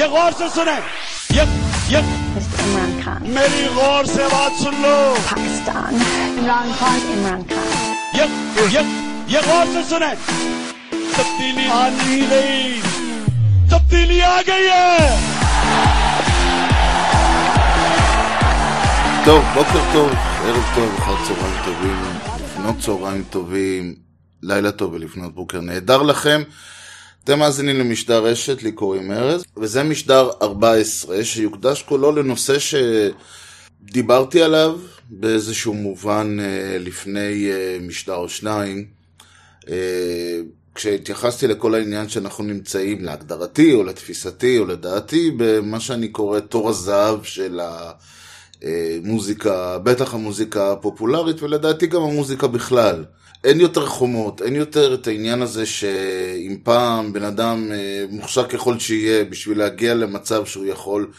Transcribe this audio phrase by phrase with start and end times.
[0.00, 0.80] غور سے سنیں
[1.30, 1.42] یہ
[1.88, 5.14] یہ عمران خان میری غور سے بات سن لو.
[5.30, 5.94] پاکستان
[6.38, 8.24] عمران خان عمران خان یہ
[8.70, 8.80] یہ
[9.26, 10.14] یہ غور سے سنیں
[11.16, 12.80] تبدیلی آ نہیں گئی
[13.70, 15.18] تبدیلی آ گئی ہے.
[19.24, 20.10] טוב, בוקר טוב,
[20.44, 22.02] ערב טוב, אחר צהריים טובים,
[22.44, 23.94] לפנות צהריים טובים,
[24.42, 25.60] לילה טוב ולפנות בוקר.
[25.60, 26.42] נהדר לכם.
[27.24, 34.78] אתם מאזינים למשדר רשת, לי קוראים ארז, וזה משדר 14 שיוקדש כולו לנושא שדיברתי עליו
[35.10, 38.86] באיזשהו מובן אה, לפני אה, משדר או שניים.
[39.68, 40.40] אה,
[40.74, 47.22] כשהתייחסתי לכל העניין שאנחנו נמצאים, להגדרתי או לתפיסתי או לדעתי, במה שאני קורא תור הזהב
[47.22, 47.60] של
[48.62, 53.04] המוזיקה, בטח המוזיקה הפופולרית ולדעתי גם המוזיקה בכלל.
[53.44, 58.78] אין יותר חומות, אין יותר את העניין הזה שאם פעם בן אדם אה, מוכשר ככל
[58.78, 61.10] שיהיה בשביל להגיע למצב שהוא יכול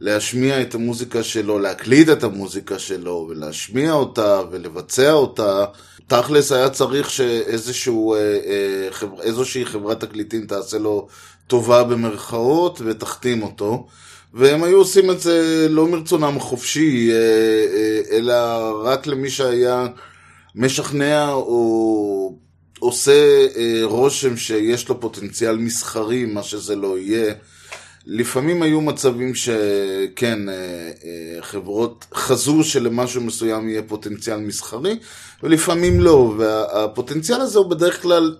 [0.00, 5.64] להשמיע את המוזיקה שלו, להקליט את המוזיקה שלו ולהשמיע אותה ולבצע אותה,
[6.06, 8.38] תכלס היה צריך שאיזשהו, אה,
[9.30, 11.08] אה, חברת תקליטים תעשה לו
[11.46, 13.86] טובה במרכאות ותחתים אותו.
[14.34, 17.10] והם היו עושים את זה לא מרצונם החופשי,
[18.10, 18.34] אלא
[18.84, 19.86] רק למי שהיה
[20.54, 22.38] משכנע או
[22.78, 27.34] עושה אה, רושם שיש לו פוטנציאל מסחרי, מה שזה לא יהיה.
[28.06, 34.98] לפעמים היו מצבים שכן, אה, אה, חברות חזו שלמשהו מסוים יהיה פוטנציאל מסחרי,
[35.42, 38.36] ולפעמים לא, והפוטנציאל הזה הוא בדרך כלל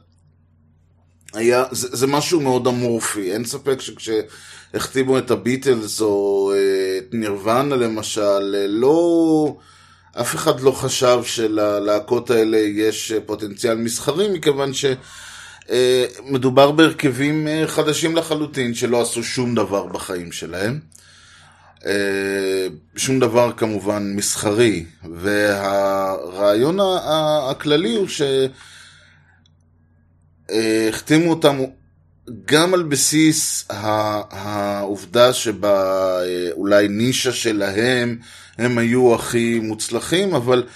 [1.34, 7.76] היה, זה, זה משהו מאוד אמורפי, אין ספק שכשהחתימו את הביטלס או אה, את נירוונה
[7.76, 9.56] למשל, אה, לא...
[10.12, 14.70] אף אחד לא חשב שללהקות האלה יש אה, פוטנציאל מסחרי, מכיוון
[15.68, 20.80] שמדובר בהרכבים אה, חדשים לחלוטין שלא עשו שום דבר בחיים שלהם.
[21.86, 24.84] אה, שום דבר כמובן מסחרי,
[25.20, 26.78] והרעיון
[27.50, 28.08] הכללי הוא
[30.50, 31.58] שהחתימו אותם
[32.44, 33.64] גם על בסיס
[34.30, 38.18] העובדה שבאולי נישה שלהם
[38.58, 40.66] הם היו הכי מוצלחים, אבל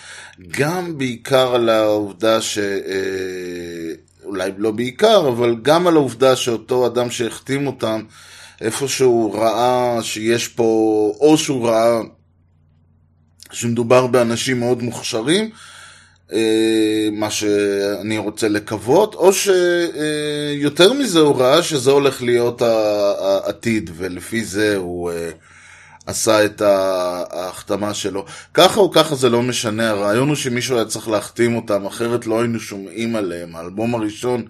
[0.51, 2.59] גם בעיקר על העובדה ש...
[4.25, 8.03] אולי לא בעיקר, אבל גם על העובדה שאותו אדם שהחתים אותם,
[8.61, 10.65] איפשהו ראה שיש פה,
[11.21, 12.01] או שהוא ראה
[13.53, 15.51] שמדובר באנשים מאוד מוכשרים,
[17.13, 24.77] מה שאני רוצה לקוות, או שיותר מזה הוא ראה שזה הולך להיות העתיד, ולפי זה
[24.77, 25.11] הוא
[26.07, 28.25] עשה את ההחתמה שלו.
[28.55, 32.41] ככה או ככה זה לא משנה, הרעיון הוא שמישהו היה צריך להחתים אותם, אחרת לא
[32.41, 33.57] היינו שומעים עליהם.
[33.57, 34.45] האלבום הראשון,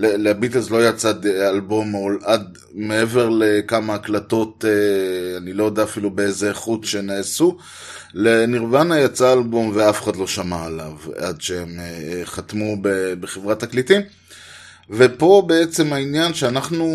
[0.00, 4.64] לביטלס לא יצא אלבום עד מעבר לכמה הקלטות,
[5.36, 7.56] אני לא יודע אפילו באיזה איכות שנעשו.
[8.14, 11.80] לנירוונה יצא אלבום ואף אחד לא שמע עליו עד שהם
[12.24, 12.76] חתמו
[13.20, 14.00] בחברת תקליטים.
[14.90, 16.86] ופה בעצם העניין שאנחנו,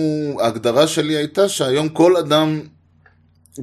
[0.41, 2.61] ההגדרה שלי הייתה שהיום כל אדם,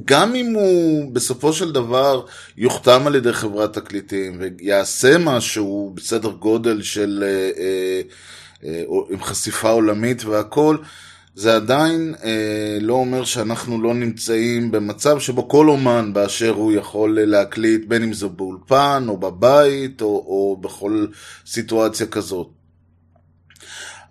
[0.05, 2.25] גם אם הוא בסופו של דבר
[2.57, 7.23] יוחתם על ידי חברת תקליטים ויעשה משהו בסדר גודל של,
[9.09, 10.77] עם חשיפה עולמית והכל,
[11.35, 17.19] זה עדיין אה, לא אומר שאנחנו לא נמצאים במצב שבו כל אומן באשר הוא יכול
[17.21, 21.05] להקליט, בין אם זה באולפן או בבית או, או בכל
[21.45, 22.47] סיטואציה כזאת.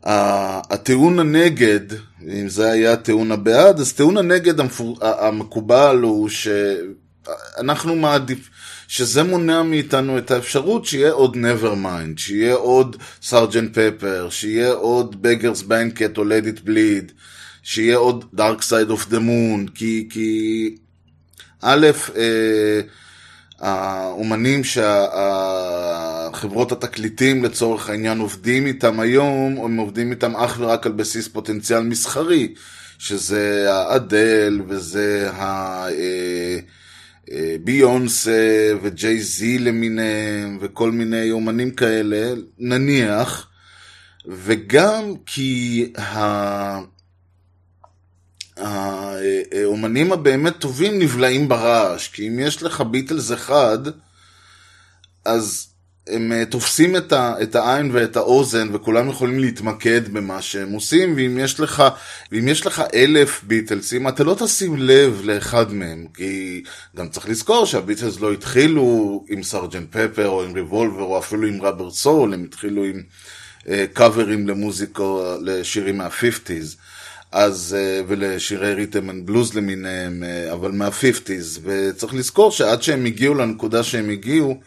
[0.05, 1.81] הטיעון הנגד,
[2.29, 4.55] אם זה היה הטיעון הבעד, אז טיעון הנגד
[5.01, 8.51] המקובל הוא שאנחנו מעדיף,
[8.91, 15.63] שזה מונע מאיתנו את האפשרות שיהיה עוד Nevermind, שיהיה עוד סארג'נט פפר, שיהיה עוד בגרס
[15.63, 17.13] בנקט או It Bleed,
[17.63, 20.77] שיהיה עוד Dark Side of the Moon, כי, כי
[21.63, 21.87] א',
[22.17, 22.81] אה,
[23.61, 25.93] האומנים שהחברות
[26.73, 32.55] התקליטים לצורך העניין עובדים איתם היום, הם עובדים איתם אך ורק על בסיס פוטנציאל מסחרי,
[32.99, 35.87] שזה האדל וזה ה...
[37.65, 43.49] ביונסה וג'יי זי למיניהם וכל מיני אומנים כאלה, נניח,
[44.27, 45.93] וגם כי
[48.57, 53.79] האומנים הבאמת טובים נבלעים ברעש, כי אם יש לך ביטלס אחד,
[55.25, 55.70] אז
[56.13, 61.39] הם תופסים את, ה, את העין ואת האוזן וכולם יכולים להתמקד במה שהם עושים ואם
[61.39, 61.85] יש לך,
[62.33, 66.63] ואם יש לך אלף ביטלסים אתה לא תשים לב לאחד מהם כי
[66.97, 71.63] גם צריך לזכור שהביטלס לא התחילו עם סרג'נט פפר או עם ריבולבר או אפילו עם
[71.63, 73.03] רבר סול הם התחילו עם
[73.93, 76.77] קאברים אה, למוזיקו לשירים מה-50's
[77.33, 83.35] אז, אה, ולשירי rhythm and blues למיניהם, אה, אבל מה-50's, וצריך לזכור שעד שהם הגיעו
[83.35, 84.61] לנקודה שהם הגיעו,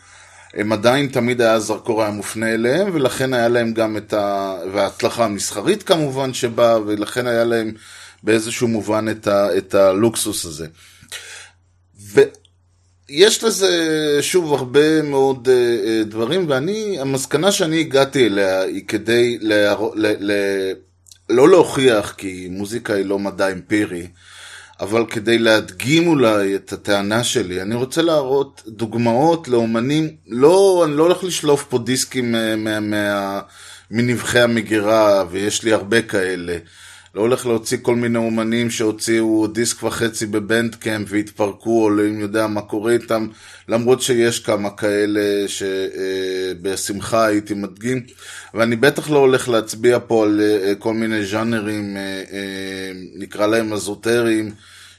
[0.54, 4.56] הם עדיין תמיד היה הזרקור היה מופנה אליהם, ולכן היה להם גם את ה...
[4.74, 7.72] וההצלחה המסחרית כמובן שבאה, ולכן היה להם
[8.24, 9.58] באיזשהו מובן את, ה...
[9.58, 10.68] את הלוקסוס הזה.
[13.10, 13.70] ויש לזה,
[14.22, 19.76] שוב, הרבה מאוד uh, דברים, ואני, המסקנה שאני הגעתי אליה היא כדי לה...
[19.96, 20.32] ל...
[20.32, 20.32] ל...
[21.30, 24.08] לא להוכיח, כי מוזיקה היא לא מדע אמפירי,
[24.84, 31.04] אבל כדי להדגים אולי את הטענה שלי, אני רוצה להראות דוגמאות לאומנים, לא, אני לא
[31.04, 33.40] הולך לשלוף פה דיסקים מה, מה, מה,
[33.92, 36.58] מנבחי המגירה, ויש לי הרבה כאלה.
[37.16, 42.62] לא הולך להוציא כל מיני אומנים שהוציאו דיסק וחצי בבנדקאמפ והתפרקו, או לא יודע מה
[42.62, 43.28] קורה איתם,
[43.70, 48.02] למרות שיש כמה כאלה שבשמחה הייתי מדגים.
[48.54, 52.02] ואני בטח לא הולך להצביע פה על אה, כל מיני ז'אנרים, אה,
[52.32, 54.52] אה, נקרא להם אזוטריים.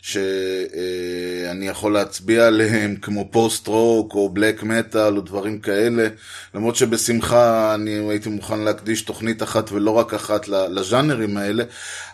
[0.05, 6.09] שאני יכול להצביע עליהם כמו פוסט רוק או בלק מטאל או דברים כאלה.
[6.55, 11.65] למרות שבשמחה אני הייתי מוכן להקדיש תוכנית אחת ולא רק אחת לז'אנרים האלה.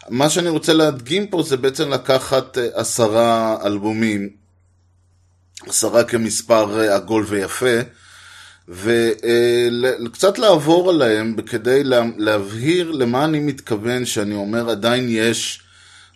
[0.09, 4.29] מה שאני רוצה להדגים פה זה בעצם לקחת אה, עשרה אלבומים
[5.67, 7.79] עשרה כמספר אה, עגול ויפה
[8.69, 11.83] וקצת לעבור עליהם כדי
[12.17, 15.63] להבהיר למה אני מתכוון שאני אומר עדיין יש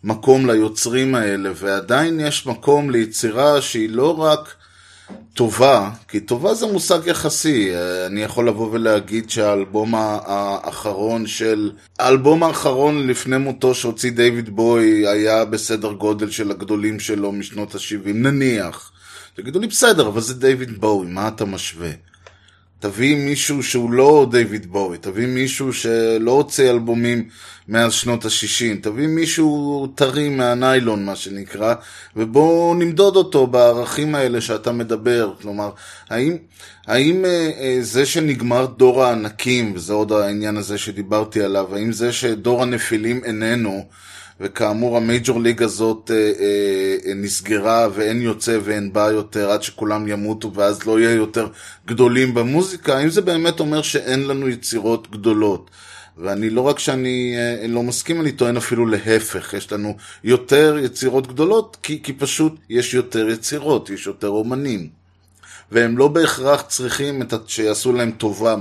[0.05, 4.55] מקום ליוצרים האלה, ועדיין יש מקום ליצירה שהיא לא רק
[5.35, 7.73] טובה, כי טובה זה מושג יחסי.
[8.07, 11.71] אני יכול לבוא ולהגיד שהאלבום האחרון של...
[11.99, 18.09] האלבום האחרון לפני מותו שהוציא דיוויד בוי היה בסדר גודל של הגדולים שלו משנות ה-70,
[18.15, 18.93] נניח.
[19.35, 21.91] תגידו לי, בסדר, אבל זה דיוויד בוי, מה אתה משווה?
[22.79, 27.29] תביא מישהו שהוא לא דיוויד בואי, תביא מישהו שלא הוציא אלבומים
[27.69, 31.75] מאז שנות ה-60, תביא מישהו טרי מהניילון, מה שנקרא,
[32.17, 35.33] ובואו נמדוד אותו בערכים האלה שאתה מדבר.
[35.43, 35.71] כלומר,
[36.11, 36.37] האם,
[36.87, 42.13] האם אה, אה, זה שנגמר דור הענקים, וזה עוד העניין הזה שדיברתי עליו, האם זה
[42.13, 43.87] שדור הנפילים איננו,
[44.41, 50.55] וכאמור המייג'ור ליג הזאת אה, אה, נסגרה ואין יוצא ואין בא יותר עד שכולם ימותו
[50.55, 51.49] ואז לא יהיה יותר
[51.87, 55.71] גדולים במוזיקה, האם זה באמת אומר שאין לנו יצירות גדולות?
[56.19, 61.27] ואני לא רק שאני אה, לא מסכים, אני טוען אפילו להפך, יש לנו יותר יצירות
[61.27, 65.04] גדולות כי, כי פשוט יש יותר יצירות, יש יותר אומנים.
[65.75, 68.57] והם לא בהכרח צריכים את, שיעשו להם טובה,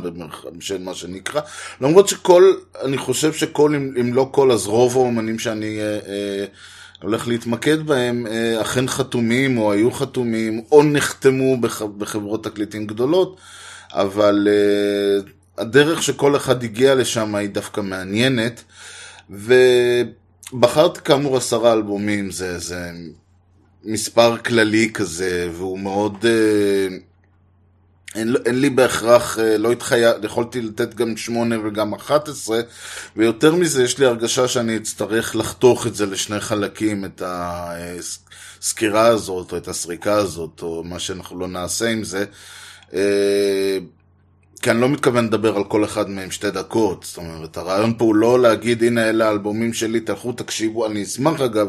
[0.59, 1.41] של מה שנקרא.
[1.81, 6.45] למרות שכל, אני חושב שכל, אם, אם לא כל, אז רוב האומנים שאני אה, אה,
[7.01, 13.37] הולך להתמקד בהם, אה, אכן חתומים, או היו חתומים, או נחתמו בח, בחברות תקליטים גדולות,
[13.91, 18.63] אבל אה, הדרך שכל אחד הגיע לשם היא דווקא מעניינת.
[19.29, 22.91] ובחרתי כאמור עשרה אלבומים, זה, זה
[23.83, 26.25] מספר כללי כזה, והוא מאוד...
[26.25, 26.97] אה,
[28.15, 32.61] אין, אין לי בהכרח, אה, לא התחייב, יכולתי לתת גם שמונה וגם אחת עשרה,
[33.15, 39.51] ויותר מזה יש לי הרגשה שאני אצטרך לחתוך את זה לשני חלקים, את הסקירה הזאת,
[39.51, 42.25] או את הסריקה הזאת, או מה שאנחנו לא נעשה עם זה.
[44.61, 48.05] כי אני לא מתכוון לדבר על כל אחד מהם שתי דקות, זאת אומרת, הרעיון פה
[48.05, 51.67] הוא לא להגיד, הנה אלה האלבומים שלי, תלכו תקשיבו, אני אשמח אגב,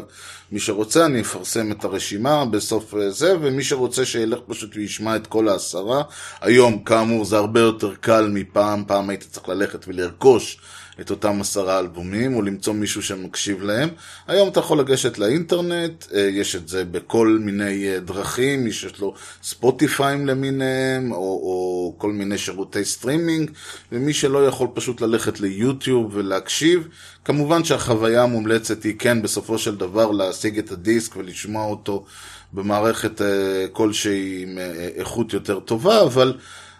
[0.51, 5.27] מי שרוצה אני אפרסם את הרשימה בסוף אה, זה, ומי שרוצה שילך פשוט וישמע את
[5.27, 6.03] כל העשרה.
[6.41, 10.57] היום, כאמור, זה הרבה יותר קל מפעם, פעם היית צריך ללכת ולרכוש
[11.01, 13.89] את אותם עשרה אלבומים, או למצוא מישהו שמקשיב להם.
[14.27, 18.99] היום אתה יכול לגשת לאינטרנט, אה, יש את זה בכל מיני אה, דרכים, מי שיש
[18.99, 23.51] לו ספוטיפיים למיניהם, או, או כל מיני שירותי סטרימינג,
[23.91, 26.87] ומי שלא יכול פשוט ללכת ליוטיוב ולהקשיב.
[27.25, 32.05] כמובן שהחוויה המומלצת היא כן בסופו של דבר להשיג את הדיסק ולשמוע אותו
[32.53, 34.57] במערכת אה, כלשהי עם
[34.95, 36.37] איכות יותר טובה, אבל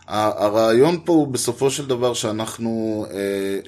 [0.07, 3.59] הרעיון פה הוא בסופו של דבר שאנחנו, אה,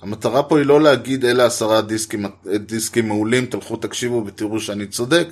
[0.00, 5.28] שהמטרה פה היא לא להגיד אלה עשרה דיסקים, דיסקים מעולים, תלכו תקשיבו ותראו שאני צודק.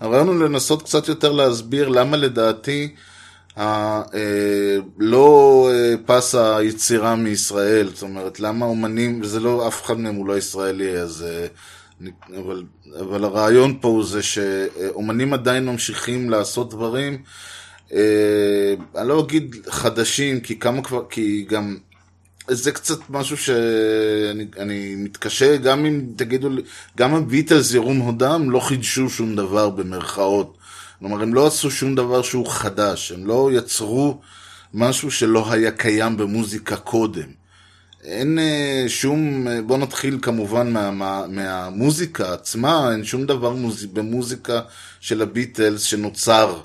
[0.00, 2.94] הרעיון הוא לנסות קצת יותר להסביר למה לדעתי
[3.58, 4.02] אה,
[4.98, 10.26] לא אה, פס היצירה מישראל, זאת אומרת למה אומנים, וזה לא, אף אחד מהם הוא
[10.26, 11.24] לא ישראלי, אז...
[12.38, 12.62] אבל,
[13.00, 17.22] אבל הרעיון פה הוא זה שאומנים עדיין ממשיכים לעשות דברים
[17.92, 21.76] אני לא אגיד חדשים, כי כמה כבר, כי גם
[22.48, 26.62] זה קצת משהו שאני מתקשה, גם אם תגידו לי,
[26.96, 30.56] גם הביטלס ירום הודם לא חידשו שום דבר במרכאות.
[30.98, 34.20] כלומר, הם לא עשו שום דבר שהוא חדש, הם לא יצרו
[34.74, 37.26] משהו שלא היה קיים במוזיקה קודם.
[38.04, 43.84] אין אה, שום, אה, בוא נתחיל כמובן מה, מה, מהמוזיקה עצמה, אין שום דבר מוז,
[43.84, 44.60] במוזיקה
[45.00, 46.60] של הביטלס שנוצר.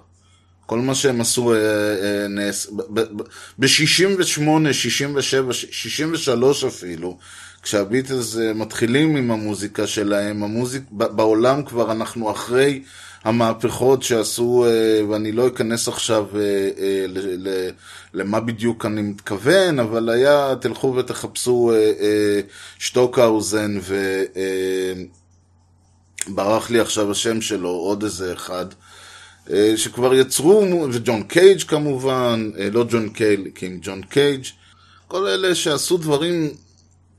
[0.65, 2.69] כל מה שהם עשו אה, אה, נס,
[3.59, 3.67] ב-68,
[4.71, 7.17] 67, 63 אפילו,
[7.63, 12.83] כשהביטלס אה, מתחילים עם המוזיקה שלהם, המוזיק, ב- בעולם כבר אנחנו אחרי
[13.23, 16.41] המהפכות שעשו, אה, ואני לא אכנס עכשיו אה,
[16.79, 17.69] אה, ל- ל-
[18.13, 22.39] למה בדיוק אני מתכוון, אבל היה, תלכו ותחפשו אה, אה,
[22.79, 24.23] שטוקהאוזן ו...
[24.35, 24.93] אה,
[26.69, 28.75] לי עכשיו השם שלו, עוד איזה אחד, אה,
[29.75, 34.45] שכבר יצרו, וג'ון קייג' כמובן, אה, לא ג'ון קייל, קינג ג'ון קייג',
[35.07, 36.49] כל אלה שעשו דברים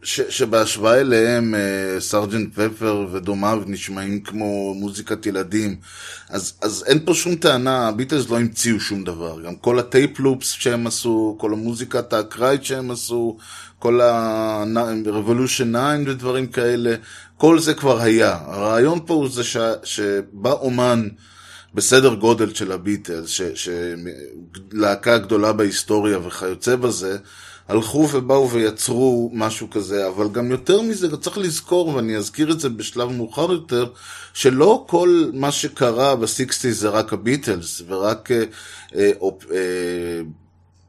[0.02, 5.76] ש, שבהשוואה אליהם אה, סרג'נט פפר ודומיו נשמעים כמו מוזיקת ילדים.
[6.28, 9.40] אז, אז אין פה שום טענה, הביטלס לא המציאו שום דבר.
[9.40, 13.36] גם כל ה tape loops שהם עשו, כל המוזיקת האקראית שהם עשו,
[13.78, 16.94] כל ה-Revolution 9 ודברים כאלה,
[17.36, 18.38] כל זה כבר היה.
[18.46, 21.08] הרעיון פה הוא זה ש, שבא אומן
[21.74, 27.18] בסדר גודל של הביטלס, שלהקה גדולה בהיסטוריה וכיוצא בזה,
[27.68, 32.68] הלכו ובאו ויצרו משהו כזה, אבל גם יותר מזה, צריך לזכור, ואני אזכיר את זה
[32.68, 33.86] בשלב מאוחר יותר,
[34.34, 38.44] שלא כל מה שקרה בסיקסטי זה רק הביטלס, ורק, אה,
[38.96, 39.10] אה,
[39.50, 40.20] אה,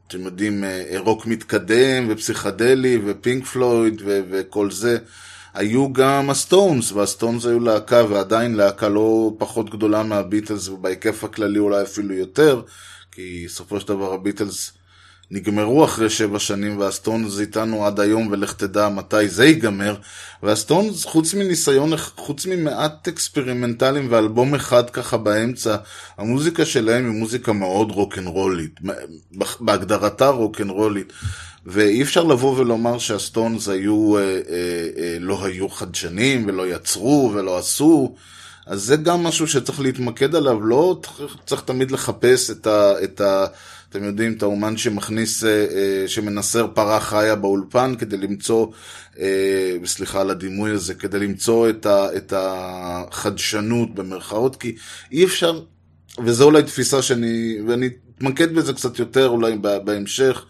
[0.06, 4.98] אתם יודעים, אה, רוק מתקדם, ופסיכדלי, ופינק פלויד, וכל זה.
[5.54, 11.82] היו גם הסטונס, והסטונס היו להקה, ועדיין להקה לא פחות גדולה מהביטלס, ובהיקף הכללי אולי
[11.82, 12.62] אפילו יותר,
[13.12, 14.72] כי בסופו של דבר הביטלס
[15.30, 19.96] נגמרו אחרי שבע שנים, והסטונס איתנו עד היום, ולך תדע מתי זה ייגמר.
[20.42, 25.76] והסטונס, חוץ מניסיון, חוץ ממעט אקספרימנטלים ואלבום אחד ככה באמצע,
[26.18, 28.80] המוזיקה שלהם היא מוזיקה מאוד רוקנרולית,
[29.60, 31.12] בהגדרתה רוקנרולית.
[31.66, 34.38] ואי אפשר לבוא ולומר שהסטונס היו, אה, אה,
[34.98, 38.14] אה, לא היו חדשנים, ולא יצרו, ולא עשו.
[38.66, 41.00] אז זה גם משהו שצריך להתמקד עליו, לא
[41.46, 43.04] צריך תמיד לחפש את ה...
[43.04, 43.46] את ה
[43.88, 45.44] אתם יודעים, את האומן שמכניס,
[46.06, 48.66] שמנסר פרה חיה באולפן כדי למצוא,
[49.84, 54.76] סליחה על הדימוי הזה, כדי למצוא את, ה, את החדשנות במרכאות, כי
[55.12, 55.60] אי אפשר,
[56.24, 60.44] וזו אולי תפיסה שאני, ואני אתמקד בזה קצת יותר אולי בהמשך,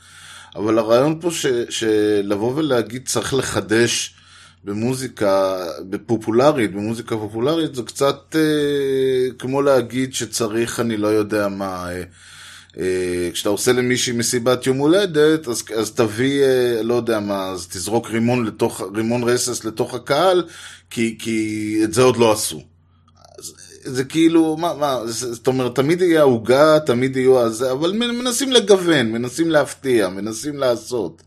[0.56, 4.14] אבל הרעיון פה ש, שלבוא ולהגיד צריך לחדש
[4.64, 12.02] במוזיקה בפופולרית, במוזיקה פופולרית, זה קצת אה, כמו להגיד שצריך, אני לא יודע מה, אה,
[12.78, 17.66] אה, כשאתה עושה למישהי מסיבת יום הולדת, אז, אז תביא, אה, לא יודע מה, אז
[17.66, 20.44] תזרוק רימון, לתוך, רימון רסס לתוך הקהל,
[20.90, 22.74] כי, כי את זה עוד לא עשו.
[23.84, 29.12] זה כאילו, מה, מה, זאת אומרת, תמיד יהיה העוגה, תמיד יהיו הזה, אבל מנסים לגוון,
[29.12, 31.22] מנסים להפתיע, מנסים לעשות.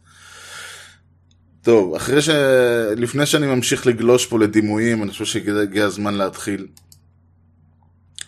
[1.61, 2.29] טוב, אחרי ש...
[2.97, 6.67] לפני שאני ממשיך לגלוש פה לדימויים, אני חושב שהגיע הזמן להתחיל.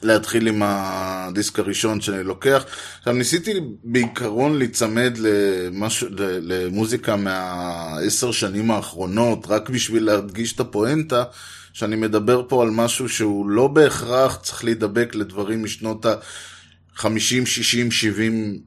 [0.02, 2.66] להתחיל עם הדיסק הראשון שאני לוקח.
[2.98, 6.04] עכשיו, ניסיתי בעיקרון להיצמד למש...
[6.20, 11.24] למוזיקה מהעשר שנים האחרונות, רק בשביל להדגיש את הפואנטה,
[11.74, 18.60] שאני מדבר פה על משהו שהוא לא בהכרח צריך להידבק לדברים משנות ה-50, 60, 70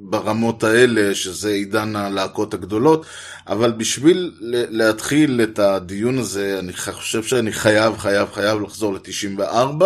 [0.00, 3.06] ברמות האלה, שזה עידן הלהקות הגדולות,
[3.46, 4.32] אבל בשביל
[4.70, 9.82] להתחיל את הדיון הזה, אני חושב שאני חייב, חייב, חייב לחזור ל-94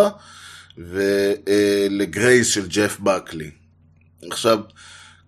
[0.78, 3.50] ולגרייס של ג'ף בקלי.
[4.30, 4.58] עכשיו,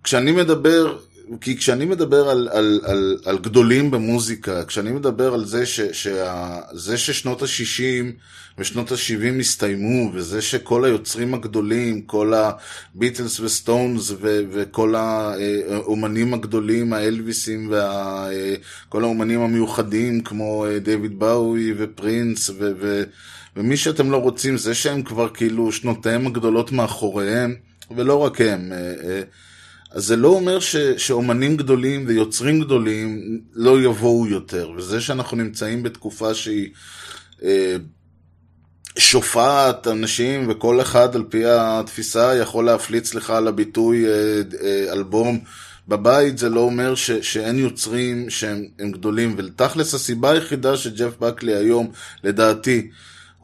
[0.04, 0.98] כשאני מדבר,
[1.40, 6.60] כי כשאני מדבר על, על, על, על גדולים במוזיקה, כשאני מדבר על זה, ש, שה,
[6.72, 8.12] זה ששנות ה-60
[8.58, 17.72] ושנות ה-70 הסתיימו, וזה שכל היוצרים הגדולים, כל הביטלס וסטונס ו- וכל האומנים הגדולים, האלוויסים
[17.72, 23.02] וכל האומנים המיוחדים כמו דיוויד באוי ופרינס ו- ו-
[23.56, 27.54] ומי שאתם לא רוצים, זה שהם כבר כאילו שנותיהם הגדולות מאחוריהם,
[27.96, 28.72] ולא רק הם.
[29.94, 35.82] אז זה לא אומר ש, שאומנים גדולים ויוצרים גדולים לא יבואו יותר, וזה שאנחנו נמצאים
[35.82, 36.70] בתקופה שהיא
[37.42, 37.76] אה,
[38.98, 44.10] שופעת אנשים, וכל אחד על פי התפיסה יכול להפליץ לך על הביטוי אה,
[44.62, 45.40] אה, אלבום
[45.88, 51.90] בבית, זה לא אומר ש, שאין יוצרים שהם גדולים, ולתכלס הסיבה היחידה שג'ף בקלי היום,
[52.24, 52.90] לדעתי,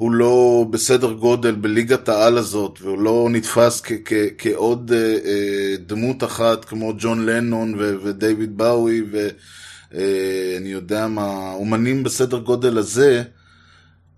[0.01, 5.77] הוא לא בסדר גודל בליגת העל הזאת, והוא לא נתפס כ- כ- כעוד אה, אה,
[5.87, 12.79] דמות אחת כמו ג'ון לנון ו- ודייוויד באוי, ואני אה, יודע מה, אומנים בסדר גודל
[12.79, 13.23] הזה,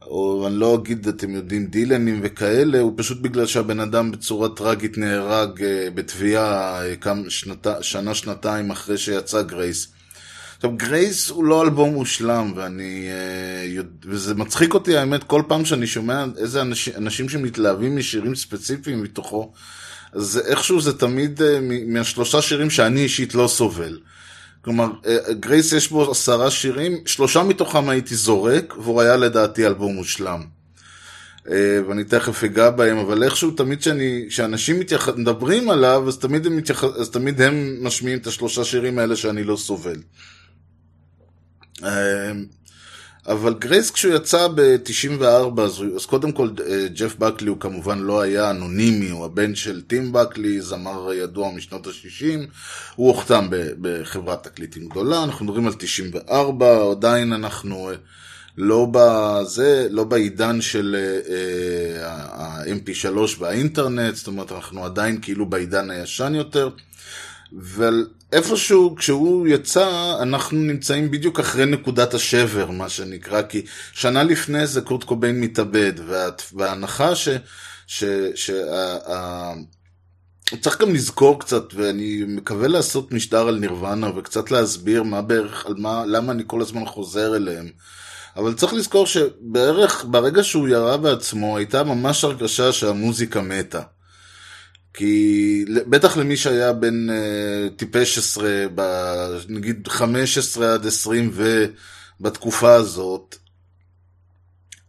[0.02, 4.98] או אני לא אגיד, אתם יודעים, דילנים וכאלה, הוא פשוט בגלל שהבן אדם בצורה טראגית
[4.98, 6.94] נהרג אה, בטביעה אה,
[7.28, 9.92] שנת, שנה-שנתיים אחרי שיצא גרייס.
[10.62, 13.08] עכשיו, גרייס הוא לא אלבום מושלם, ואני...
[13.10, 19.02] אה, וזה מצחיק אותי, האמת, כל פעם שאני שומע איזה אנשים, אנשים שמתלהבים משירים ספציפיים
[19.02, 19.52] מתוכו,
[20.12, 23.98] אז איכשהו זה תמיד אה, מהשלושה שירים שאני אישית לא סובל.
[24.64, 29.94] כלומר, אה, גרייס יש בו עשרה שירים, שלושה מתוכם הייתי זורק, והוא היה לדעתי אלבום
[29.94, 30.42] מושלם.
[31.50, 35.08] אה, ואני תכף אגע בהם, אבל איכשהו תמיד שאני, כשאנשים מתייח...
[35.08, 36.84] מדברים עליו, אז תמיד, הם מתייח...
[36.84, 39.96] אז תמיד הם משמיעים את השלושה שירים האלה שאני לא סובל.
[41.84, 42.32] אה,
[43.26, 48.20] אבל גרייס כשהוא יצא ב-94, אז, אז קודם כל אה, ג'ף בקלי הוא כמובן לא
[48.20, 52.38] היה אנונימי, הוא הבן של טים בקלי, זמר ידוע משנות ה-60,
[52.96, 53.46] הוא הוחתם
[53.80, 57.94] בחברת תקליטים גדולה, אנחנו מדברים על 94, עדיין אנחנו אה,
[58.58, 60.96] לא בזה, לא בעידן של
[61.30, 66.68] אה, ה-MP3 והאינטרנט, זאת אומרת אנחנו עדיין כאילו בעידן הישן יותר.
[67.60, 74.66] אבל איפשהו כשהוא יצא אנחנו נמצאים בדיוק אחרי נקודת השבר מה שנקרא כי שנה לפני
[74.66, 77.28] זה קורט קוביין מתאבד וה- וההנחה ש...
[77.86, 78.04] ש...
[78.34, 78.50] ש...
[78.50, 79.54] ה- ה-
[80.60, 85.74] צריך גם לזכור קצת ואני מקווה לעשות משדר על נירוונה וקצת להסביר מה בערך על
[85.76, 87.68] מה למה אני כל הזמן חוזר אליהם
[88.36, 93.82] אבל צריך לזכור שבערך ברגע שהוא ירה בעצמו הייתה ממש הרגשה שהמוזיקה מתה.
[94.94, 97.16] כי בטח למי שהיה בן אה,
[97.76, 98.64] טיפש עשרה,
[99.48, 101.32] נגיד 15 עד 20
[102.20, 103.36] ובתקופה הזאת,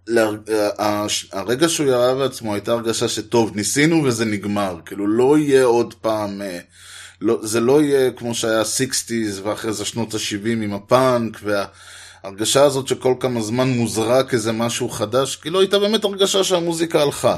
[0.08, 0.38] להר-
[0.78, 5.64] ה- הש- הרגע שהוא ירה בעצמו הייתה הרגשה שטוב, ניסינו וזה נגמר, כאילו לא יהיה
[5.64, 6.60] עוד פעם, אה,
[7.22, 12.88] לא, זה לא יהיה כמו שהיה 60's ואחרי זה שנות ה-70 עם הפאנק וההרגשה הזאת
[12.88, 17.38] שכל כמה זמן מוזרק איזה משהו חדש, כאילו הייתה באמת הרגשה שהמוזיקה הלכה,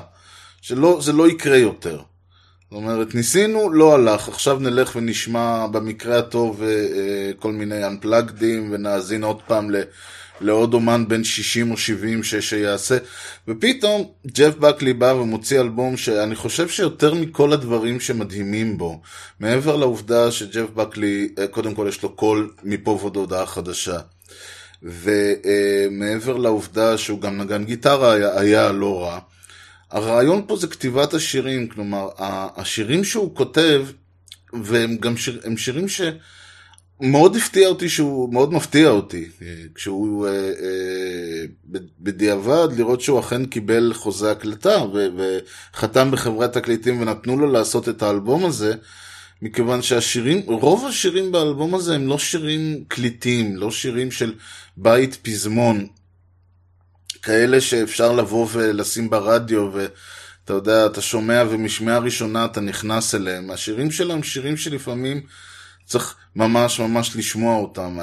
[0.62, 2.02] שזה לא יקרה יותר.
[2.72, 8.72] זאת אומרת, ניסינו, לא הלך, עכשיו נלך ונשמע במקרה הטוב אה, אה, כל מיני unpluggedים
[8.72, 9.82] ונאזין עוד פעם ל,
[10.42, 12.98] לעוד אומן בן 60 או 70 ש, שיעשה.
[13.48, 19.02] ופתאום ג'ף בקלי בא ומוציא אלבום שאני חושב שיותר מכל הדברים שמדהימים בו,
[19.40, 24.00] מעבר לעובדה שג'ף בקלי, אה, קודם כל יש לו קול מפה ועוד הודעה חדשה.
[24.84, 29.20] ומעבר לעובדה שהוא גם נגן גיטרה היה, היה לא רע.
[29.92, 33.86] הרעיון פה זה כתיבת השירים, כלומר, השירים שהוא כותב,
[34.64, 40.32] והם גם שיר, הם שירים שמאוד הפתיע אותי, שהוא מאוד מפתיע אותי, אה, כשהוא אה,
[40.32, 45.08] אה, בדיעבד לראות שהוא אכן קיבל חוזה הקלטה, ו-
[45.74, 48.74] וחתם בחברת תקליטים ונתנו לו לעשות את האלבום הזה,
[49.42, 54.34] מכיוון שהשירים, רוב השירים באלבום הזה הם לא שירים קליטים, לא שירים של
[54.78, 55.88] בית פזמון,
[57.26, 63.52] כאלה שאפשר לבוא ולשים ברדיו ואתה יודע, אתה שומע ומשמיעה ראשונה אתה נכנס אליהם.
[63.52, 65.22] השירים שלהם שירים שלפעמים
[65.86, 67.98] צריך ממש ממש לשמוע אותם.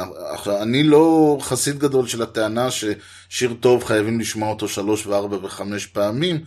[0.63, 6.41] אני לא חסיד גדול של הטענה ששיר טוב חייבים לשמוע אותו שלוש וארבע וחמש פעמים,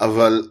[0.00, 0.42] אבל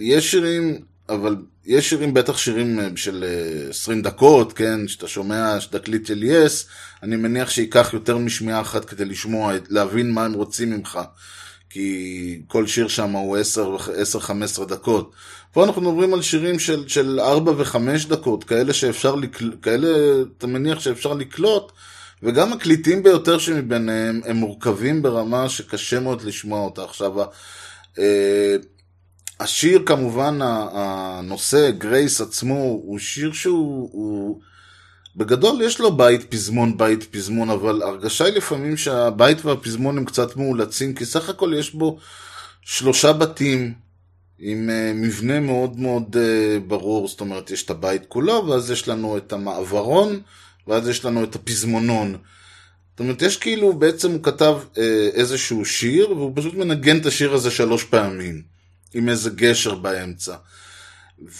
[0.00, 0.78] יש שירים,
[1.10, 6.66] אבל יש שירים, בטח שירים של אה, 20 דקות, כן, שאתה שומע תקליט של יס,
[7.02, 10.98] אני מניח שייקח יותר משמיעה אחת כדי לשמוע, להבין מה הם רוצים ממך.
[11.70, 13.38] כי כל שיר שם הוא
[14.58, 15.12] 10-15 דקות.
[15.52, 19.52] פה אנחנו מדברים על שירים של, של 4 ו-5 דקות, כאלה שאפשר, לקל...
[19.62, 19.88] כאלה
[20.38, 21.72] אתה מניח שאפשר לקלוט,
[22.22, 26.84] וגם הקליטים ביותר שמביניהם הם מורכבים ברמה שקשה מאוד לשמוע אותה.
[26.84, 27.12] עכשיו,
[27.98, 28.56] אה,
[29.40, 33.88] השיר כמובן, הנושא, גרייס עצמו, הוא שיר שהוא...
[33.92, 34.40] הוא...
[35.16, 40.36] בגדול יש לו בית פזמון, בית פזמון, אבל הרגשה היא לפעמים שהבית והפזמון הם קצת
[40.36, 41.98] מאולצים, כי סך הכל יש בו
[42.62, 43.74] שלושה בתים
[44.38, 48.88] עם uh, מבנה מאוד מאוד uh, ברור, זאת אומרת יש את הבית כולו, ואז יש
[48.88, 50.20] לנו את המעברון,
[50.68, 52.16] ואז יש לנו את הפזמונון.
[52.90, 54.78] זאת אומרת, יש כאילו, בעצם הוא כתב uh,
[55.12, 58.42] איזשהו שיר, והוא פשוט מנגן את השיר הזה שלוש פעמים,
[58.94, 60.36] עם איזה גשר באמצע.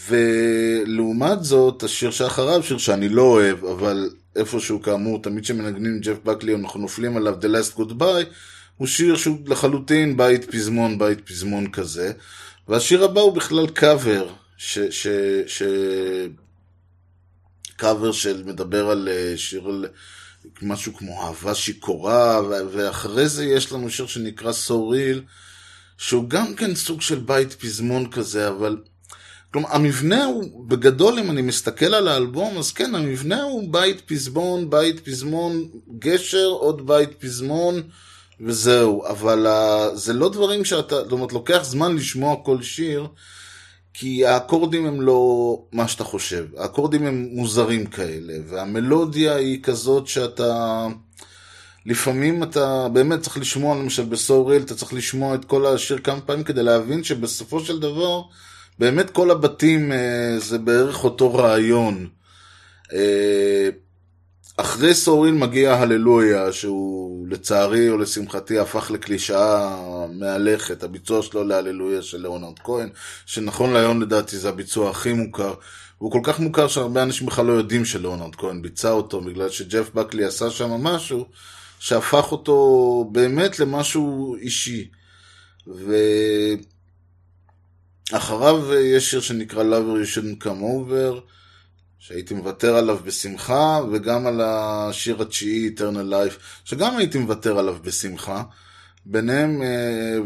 [0.09, 6.55] ולעומת זאת, השיר שאחריו, שיר שאני לא אוהב, אבל איפשהו כאמור, תמיד כשמנגנים ג'ף בקלי
[6.55, 8.25] אנחנו נופלים עליו The Last Goodbye,
[8.77, 12.13] הוא שיר שהוא לחלוטין בית פזמון, בית פזמון כזה.
[12.69, 14.79] והשיר הבא הוא בכלל קאבר, ש...
[14.79, 15.07] ש,
[15.47, 15.63] ש
[17.77, 19.87] קאבר של מדבר על שיר על
[20.63, 22.41] משהו כמו אהבה שיכורה,
[22.73, 25.21] ואחרי זה יש לנו שיר שנקרא So Real,
[26.01, 28.77] שהוא גם כן סוג של בית פזמון כזה, אבל
[29.53, 34.71] כלומר, המבנה הוא, בגדול, אם אני מסתכל על האלבום, אז כן, המבנה הוא בית פזמון,
[34.71, 37.83] בית פזמון, גשר, עוד בית פזמון,
[38.41, 39.07] וזהו.
[39.07, 43.07] אבל uh, זה לא דברים שאתה, זאת אומרת, לוקח זמן לשמוע כל שיר,
[43.95, 50.87] כי האקורדים הם לא מה שאתה חושב, האקורדים הם מוזרים כאלה, והמלודיה היא כזאת שאתה...
[51.87, 56.45] לפעמים אתה באמת צריך לשמוע, למשל בסוריל, אתה צריך לשמוע את כל השיר כמה פעמים
[56.45, 58.23] כדי להבין שבסופו של דבר,
[58.79, 62.09] באמת כל הבתים אה, זה בערך אותו רעיון.
[62.93, 63.69] אה,
[64.57, 69.77] אחרי סוריל מגיע הללויה, שהוא לצערי או לשמחתי הפך לקלישאה
[70.13, 72.89] מהלכת, הביצוע שלו להללויה של ליאונרד כהן,
[73.27, 75.55] שנכון להיום לדעתי זה הביצוע הכי מוכר.
[75.99, 79.91] הוא כל כך מוכר שהרבה אנשים בכלל לא יודעים שלאונרד כהן ביצע אותו, בגלל שג'ף
[79.95, 81.27] בקלי עשה שם משהו
[81.81, 84.89] שהפך אותו באמת למשהו אישי.
[88.13, 91.21] ואחריו יש שיר שנקרא Lover You Shouldn't Come Over,
[91.99, 98.43] שהייתי מוותר עליו בשמחה, וגם על השיר התשיעי, Eternal Life, שגם הייתי מוותר עליו בשמחה.
[99.07, 100.17] ביניהם, אה,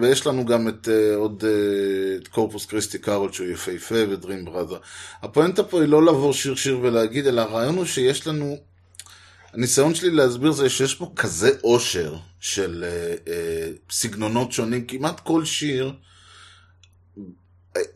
[0.00, 4.78] ויש לנו גם את אה, עוד, אה, את קורפוס קריסטי קארול שהוא יפהפה ודרים בראדר.
[5.22, 8.56] הפואנטה פה היא לא לעבור שיר שיר ולהגיד, אלא הרעיון הוא שיש לנו,
[9.54, 12.84] הניסיון שלי להסביר זה שיש פה כזה עושר של
[13.90, 15.92] סגנונות שונים, כמעט כל שיר,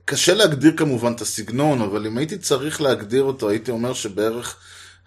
[0.05, 4.57] קשה להגדיר כמובן את הסגנון, אבל אם הייתי צריך להגדיר אותו, הייתי אומר שבערך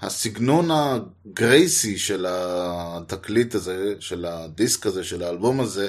[0.02, 5.88] הסגנון הגרייסי של התקליט הזה, של הדיסק הזה, של האלבום הזה,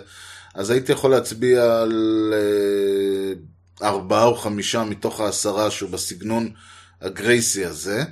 [0.54, 6.52] אז הייתי יכול להצביע על אה, ארבעה או חמישה מתוך העשרה שהוא בסגנון
[7.00, 8.04] הגרייסי הזה.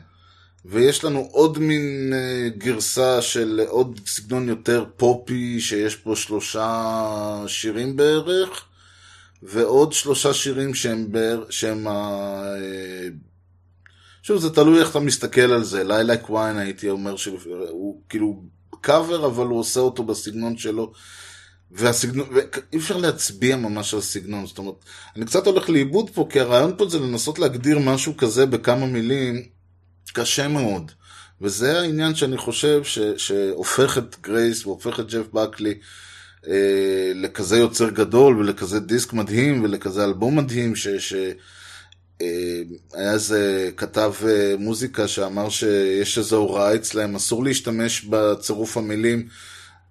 [0.65, 7.97] ויש לנו עוד מין אה, גרסה של עוד סגנון יותר פופי, שיש פה שלושה שירים
[7.97, 8.65] בערך,
[9.43, 11.87] ועוד שלושה שירים שהם, בערך, שהם
[14.23, 15.85] שוב, זה תלוי איך אתה מסתכל על זה.
[15.85, 18.43] לילה קוויין הייתי אומר שהוא כאילו
[18.81, 20.93] קאבר, אבל הוא עושה אותו בסגנון שלו.
[21.71, 24.75] והסגנון, ואי אפשר להצביע ממש על סגנון, זאת אומרת,
[25.17, 29.43] אני קצת הולך לאיבוד פה, כי הרעיון פה זה לנסות להגדיר משהו כזה בכמה מילים,
[30.13, 30.93] קשה מאוד.
[31.41, 35.75] וזה העניין שאני חושב ש, שהופך את גרייס והופך את ג'ף בקלי
[36.49, 41.15] אה, לכזה יוצר גדול ולכזה דיסק מדהים ולכזה אלבום מדהים, ש, ש,
[42.23, 42.63] אה,
[42.95, 49.29] היה איזה כתב אה, מוזיקה שאמר שיש איזו הוראה אצלהם, אסור להשתמש בצירוף המילים.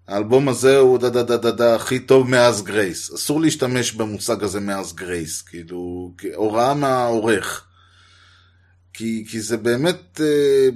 [0.07, 3.13] האלבום הזה הוא דה דה דה דה דה הכי טוב מאז גרייס.
[3.13, 7.68] אסור להשתמש במושג הזה מאז גרייס, כאילו, הוראה מהעורך.
[8.99, 10.69] כי, כי זה באמת, אה,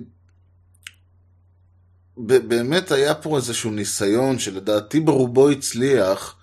[2.18, 6.36] באמת היה פה איזשהו ניסיון שלדעתי ברובו הצליח,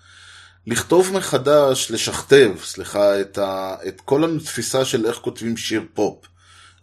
[0.67, 6.25] לכתוב מחדש, לשכתב, סליחה, את, ה, את כל התפיסה של איך כותבים שיר פופ,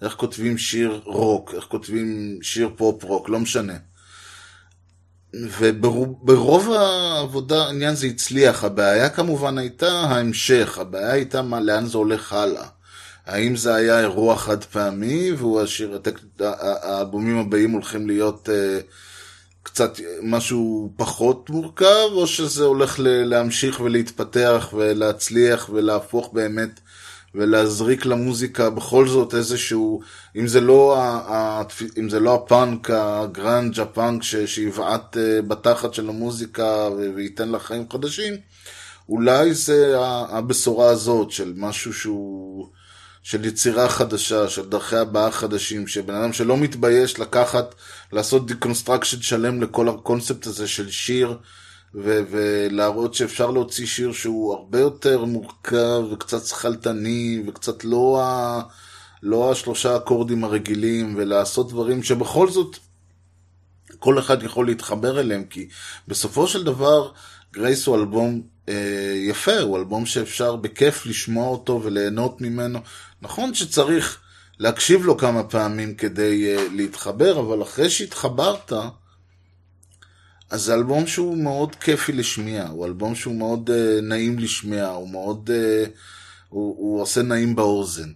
[0.03, 3.77] איך כותבים שיר רוק, איך כותבים שיר פופ רוק, לא משנה.
[5.35, 12.33] וברוב העבודה העניין זה הצליח, הבעיה כמובן הייתה ההמשך, הבעיה הייתה מה, לאן זה הולך
[12.33, 12.78] הלאה.
[13.29, 16.01] האם זה היה אירוע חד פעמי, והוא השיר,
[16.41, 18.49] האלבומים הבאים הולכים להיות...
[18.49, 18.85] Uh,
[19.63, 26.81] קצת משהו פחות מורכב, או שזה הולך להמשיך ולהתפתח ולהצליח ולהפוך באמת
[27.35, 30.01] ולהזריק למוזיקה בכל זאת איזשהו,
[30.37, 30.97] אם זה לא,
[31.99, 38.35] אם זה לא הפאנק, הגראנג' הפאנק שיבעט אה, בתחת של המוזיקה וייתן לה חיים חדשים,
[39.09, 39.95] אולי זה
[40.29, 42.78] הבשורה הזאת של משהו שהוא...
[43.23, 47.75] של יצירה חדשה, של דרכי הבעה חדשים, שבן אדם שלא מתבייש לקחת,
[48.13, 51.39] לעשות deconstruction שלם לכל הקונספט הזה של שיר,
[51.95, 58.63] ו- ולהראות שאפשר להוציא שיר שהוא הרבה יותר מורכב וקצת שכלתני וקצת לא, ה-
[59.23, 62.77] לא השלושה אקורדים הרגילים, ולעשות דברים שבכל זאת
[63.99, 65.69] כל אחד יכול להתחבר אליהם, כי
[66.09, 67.11] בסופו של דבר
[67.53, 72.79] גרייס הוא אלבום אה, יפה, הוא אלבום שאפשר בכיף לשמוע אותו וליהנות ממנו.
[73.23, 74.19] נכון שצריך
[74.59, 78.73] להקשיב לו כמה פעמים כדי uh, להתחבר, אבל אחרי שהתחברת,
[80.51, 85.09] אז זה אלבום שהוא מאוד כיפי לשמיעה, הוא אלבום שהוא מאוד uh, נעים לשמיעה, הוא
[85.09, 85.89] מאוד, uh,
[86.49, 88.13] הוא, הוא עושה נעים באוזן.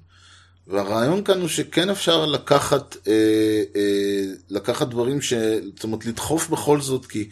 [0.66, 5.32] והרעיון כאן הוא שכן אפשר לקחת, אה, אה, לקחת דברים ש...
[5.74, 7.28] זאת אומרת, לדחוף בכל זאת, כי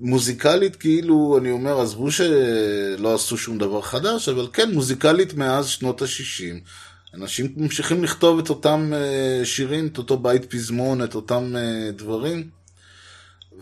[0.00, 6.02] מוזיקלית, כאילו, אני אומר, עזבו שלא עשו שום דבר חדש, אבל כן, מוזיקלית מאז שנות
[6.02, 6.68] ה-60.
[7.14, 12.48] אנשים ממשיכים לכתוב את אותם uh, שירים, את אותו בית פזמון, את אותם uh, דברים.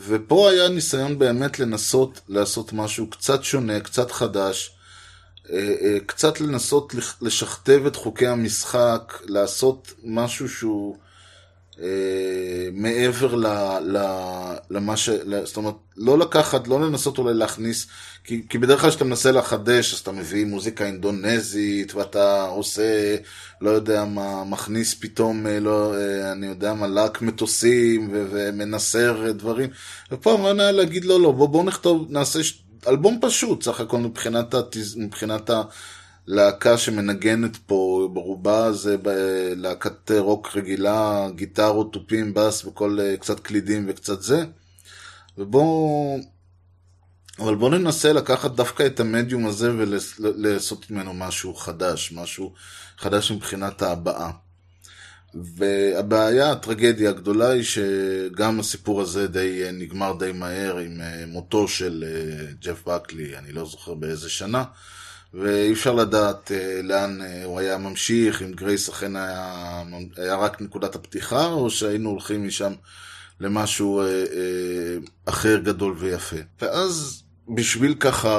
[0.07, 4.75] ופה היה ניסיון באמת לנסות לעשות משהו קצת שונה, קצת חדש,
[5.45, 5.51] uh,
[6.07, 10.97] קצת לנסות לשכתב את חוקי המשחק, לעשות משהו שהוא
[11.81, 13.47] אה, מעבר ל,
[13.81, 13.99] ל,
[14.71, 15.11] למה ש...
[15.45, 17.87] זאת אומרת, לא לקחת, לא לנסות אולי להכניס,
[18.25, 23.17] כי, כי בדרך כלל כשאתה מנסה לחדש, אז אתה מביא מוזיקה אינדונזית, ואתה עושה,
[23.61, 29.33] לא יודע מה, מכניס פתאום, אה, לא, אה, אני יודע מה, לק מטוסים, ו- ומנסר
[29.33, 29.71] דברים.
[30.13, 32.39] ופה הרעיון היה להגיד, לא, לא, בוא, בוא נכתוב, נעשה.
[32.89, 34.97] אלבום פשוט, סך הכל מבחינת, התז...
[34.97, 35.51] מבחינת
[36.27, 38.97] להקה שמנגנת פה ברובה זה
[39.57, 44.45] להקת רוק רגילה, גיטרות, תופים, בס וכל אה, קצת קלידים וקצת זה.
[45.39, 46.19] ובואו...
[47.39, 52.55] אבל בואו ננסה לקחת דווקא את המדיום הזה ולעשות ממנו משהו חדש, משהו
[52.99, 54.31] חדש מבחינת ההבעה.
[55.35, 61.69] והבעיה, הטרגדיה הגדולה היא שגם הסיפור הזה די אה, נגמר די מהר עם אה, מותו
[61.69, 62.05] של
[62.61, 64.65] ג'ף בקלי, אני לא זוכר באיזה שנה.
[65.35, 69.83] ואי אפשר לדעת אה, לאן אה, הוא היה ממשיך, אם גרייס אכן היה,
[70.17, 72.73] היה רק נקודת הפתיחה, או שהיינו הולכים משם
[73.41, 76.37] למשהו אה, אה, אחר גדול ויפה.
[76.61, 77.23] ואז
[77.55, 78.31] בשביל ככה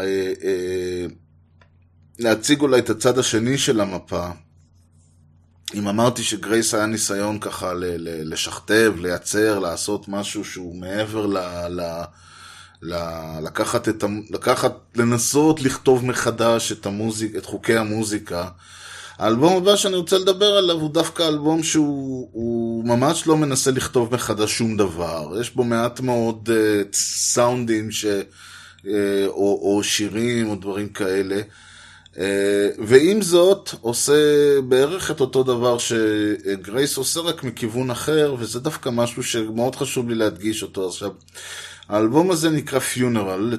[0.00, 1.06] אה, אה,
[2.18, 4.28] להציג אולי את הצד השני של המפה,
[5.74, 11.26] אם אמרתי שגרייס היה ניסיון ככה לשכתב, לייצר, לעשות משהו שהוא מעבר.
[11.26, 11.38] ל-
[11.80, 12.04] ל-
[13.42, 18.48] לקחת את, לקחת, לנסות לכתוב מחדש את המוזיק, את חוקי המוזיקה.
[19.18, 24.14] האלבום הבא שאני רוצה לדבר עליו הוא דווקא אלבום שהוא הוא ממש לא מנסה לכתוב
[24.14, 25.40] מחדש שום דבר.
[25.40, 28.86] יש בו מעט מאוד uh, סאונדים ש, uh,
[29.26, 31.40] או, או שירים או דברים כאלה.
[32.14, 32.18] Uh,
[32.78, 34.14] ועם זאת, עושה
[34.68, 40.14] בערך את אותו דבר שגרייס עושה רק מכיוון אחר, וזה דווקא משהו שמאוד חשוב לי
[40.14, 41.10] להדגיש אותו עכשיו.
[41.88, 43.58] האלבום הזה נקרא פיונרל,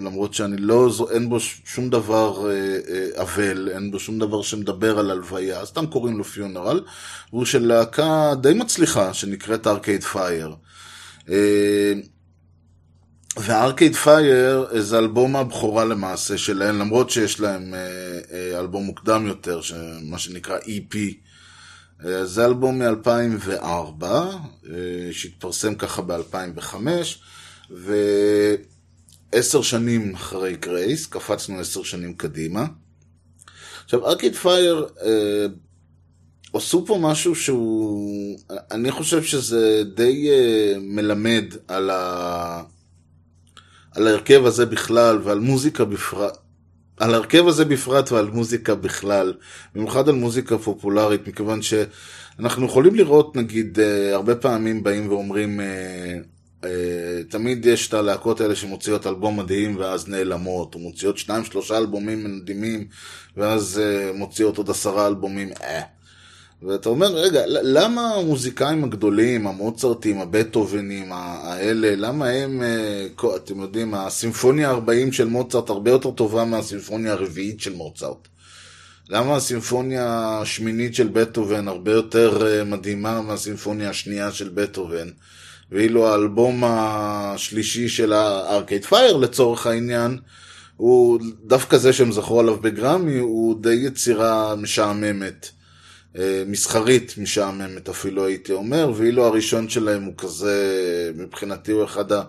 [0.00, 4.98] למרות שאני לא, אין בו שום דבר אה, אה, אבל, אין בו שום דבר שמדבר
[4.98, 6.84] על הלוויה, סתם קוראים לו פיונרל,
[7.32, 10.54] והוא של להקה די מצליחה שנקראת ארקייד פייר.
[13.38, 17.78] והארקייד פייר זה אלבום הבכורה למעשה שלהם, למרות שיש להם אה,
[18.32, 19.60] אה, אלבום מוקדם יותר,
[20.02, 20.96] מה שנקרא EP.
[22.04, 24.04] אה, זה אלבום מ-2004,
[25.12, 26.76] שהתפרסם ככה ב-2005,
[27.70, 32.66] ועשר שנים אחרי גרייס, קפצנו עשר שנים קדימה.
[33.84, 35.46] עכשיו, ארקיד פייר אה,
[36.52, 38.38] עשו פה משהו שהוא,
[38.70, 42.62] אני חושב שזה די אה, מלמד על, ה,
[43.96, 46.38] על ההרכב הזה בכלל ועל מוזיקה בפרט.
[46.96, 49.34] על ההרכב הזה בפרט ועל מוזיקה בכלל,
[49.74, 56.18] במיוחד על מוזיקה פופולרית, מכיוון שאנחנו יכולים לראות, נגיד, אה, הרבה פעמים באים ואומרים, אה,
[57.28, 62.36] תמיד יש את הלהקות האלה שמוציאות אלבום מדהים ואז נעלמות, או מוציאות שניים שלושה אלבומים
[62.36, 62.86] מדהימים
[63.36, 65.82] ואז אה, מוציאות עוד עשרה אלבומים, אה.
[66.62, 74.70] ואתה אומר, רגע, למה המוזיקאים הגדולים, המוצרטים, הבטהובנים, האלה, למה הם, אה, אתם יודעים, הסימפוניה
[74.70, 78.28] ה-40 של מוצרט הרבה יותר טובה מהסימפוניה הרביעית של מוצרט?
[79.08, 85.08] למה הסימפוניה השמינית של בטהובן הרבה יותר אה, מדהימה מהסימפוניה השנייה של בטהובן?
[85.72, 90.18] ואילו האלבום השלישי של הארקייד פייר לצורך העניין,
[90.76, 95.48] הוא דווקא זה שהם זכרו עליו בגרמי, הוא די יצירה משעממת.
[96.18, 102.22] אה, מסחרית משעממת אפילו הייתי אומר, ואילו הראשון שלהם הוא כזה, מבחינתי הוא אחד ה...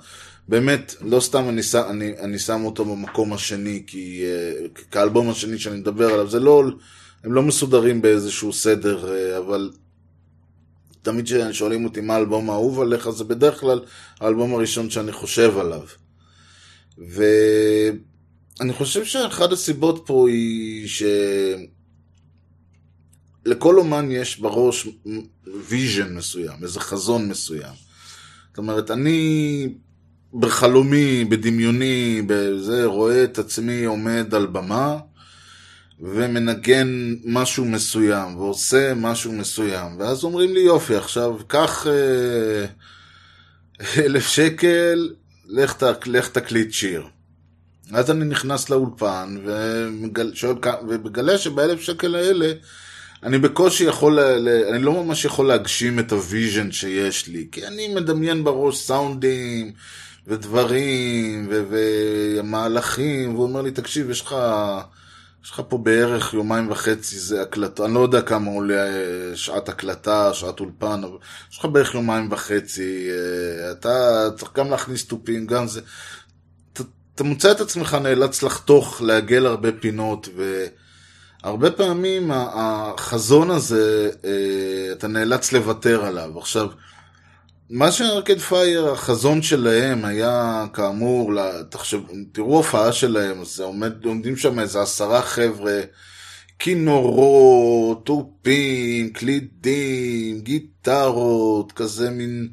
[0.47, 5.79] באמת, לא סתם אני, אני, אני שם אותו במקום השני, כי אה, כאלבום השני שאני
[5.79, 6.63] מדבר עליו, זה לא,
[7.23, 9.69] הם לא מסודרים באיזשהו סדר, אה, אבל
[11.11, 13.79] תמיד כששואלים אותי מה האלבום האהוב עליך, זה בדרך כלל
[14.19, 15.83] האלבום הראשון שאני חושב עליו.
[16.97, 21.03] ואני חושב שאחת הסיבות פה היא ש...
[23.45, 24.87] לכל אומן יש בראש
[25.67, 27.73] vision מסוים, איזה חזון מסוים.
[28.49, 29.73] זאת אומרת, אני
[30.33, 34.97] בחלומי, בדמיוני, בזה, רואה את עצמי עומד על במה
[36.01, 39.99] ומנגן משהו מסוים, ועושה משהו מסוים.
[39.99, 42.65] ואז אומרים לי, יופי, עכשיו, קח אה,
[44.05, 45.09] אלף שקל,
[45.47, 47.03] לך, ת- לך תקליט שיר.
[47.93, 50.55] אז אני נכנס לאולפן ומגל, שואל,
[50.87, 52.51] ומגלה שבאלף שקל האלה
[53.23, 54.19] אני בקושי יכול,
[54.73, 59.71] אני לא ממש יכול להגשים את ה vision שיש לי, כי אני מדמיין בראש סאונדים
[60.27, 64.35] ודברים ו- ומהלכים, והוא אומר לי, תקשיב, יש לך,
[65.43, 69.69] יש לך פה בערך יומיים וחצי זה הקלטה, אני לא יודע כמה עולה אה, שעת
[69.69, 71.17] הקלטה, שעת אולפן, אבל
[71.51, 75.81] יש לך בערך יומיים וחצי, אה, אתה צריך גם להכניס תופים, גם זה.
[76.73, 76.83] אתה,
[77.15, 80.65] אתה מוצא את עצמך נאלץ לחתוך, לעגל הרבה פינות, ו...
[81.43, 86.39] הרבה פעמים החזון הזה, אה, אתה נאלץ לוותר עליו.
[86.39, 86.67] עכשיו,
[87.69, 91.33] מה שארקד פייר, החזון שלהם היה כאמור,
[91.69, 91.99] תחשב,
[92.31, 95.81] תראו הופעה שלהם, זה עומד, עומדים שם איזה עשרה חבר'ה,
[96.59, 102.49] כינורות, תופים, קלידים, גיטרות, כזה מין,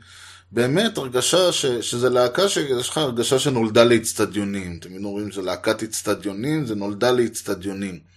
[0.52, 4.76] באמת הרגשה ש, שזה להקה שיש לך הרגשה שנולדה לאצטדיונים.
[4.80, 8.15] אתם אומרים שזה להקת אצטדיונים, זה נולדה לאצטדיונים.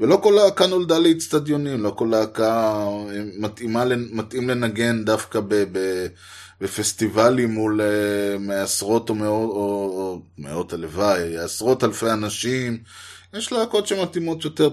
[0.00, 2.72] ולא כל להקה נולדה לאצטדיונים, לא כל להקה
[3.10, 6.06] אה, מתאימה, מתאים לנגן דווקא ב, ב,
[6.60, 12.78] בפסטיבלים מול אה, מעשרות או מאות, או, או מאות הלוואי, עשרות אלפי אנשים.
[13.34, 14.70] יש להקות שמתאימות יותר,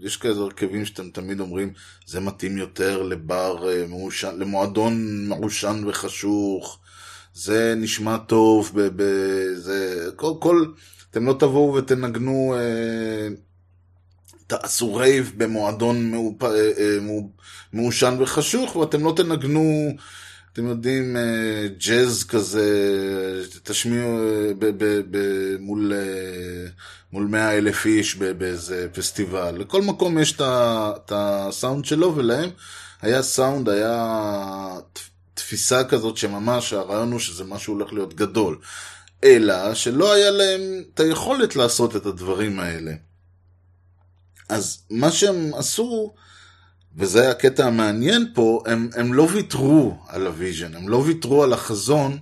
[0.00, 1.72] יש כאלה הרכבים שאתם תמיד אומרים,
[2.06, 6.78] זה מתאים יותר לבר אה, מעושן, למועדון מעושן וחשוך,
[7.34, 9.02] זה נשמע טוב, ב, ב,
[9.54, 10.64] זה, כל, כל,
[11.10, 13.28] אתם לא תבואו ותנגנו אה,
[14.48, 16.14] תעשו רייב במועדון.
[16.42, 16.98] אה, אה,
[17.72, 19.96] מעושן וחשוך, ואתם לא תנגנו,
[20.52, 22.66] אתם יודעים, אה, ג'אז כזה,
[23.62, 24.18] תשמיעו
[24.58, 25.92] ב- ב- ב- מול,
[27.12, 29.56] מול מאה אלף איש באיזה פסטיבל.
[29.58, 32.50] לכל מקום יש את הסאונד שלו, ולהם
[33.02, 34.78] היה סאונד, היה
[35.34, 38.58] תפיסה כזאת שממש הרעיון הוא שזה משהו הולך להיות גדול.
[39.24, 40.60] אלא שלא היה להם
[40.94, 42.92] את היכולת לעשות את הדברים האלה.
[44.48, 46.14] אז מה שהם עשו,
[46.96, 51.52] וזה הקטע המעניין פה, הם, הם לא ויתרו על ה vision, הם לא ויתרו על
[51.52, 52.18] החזון,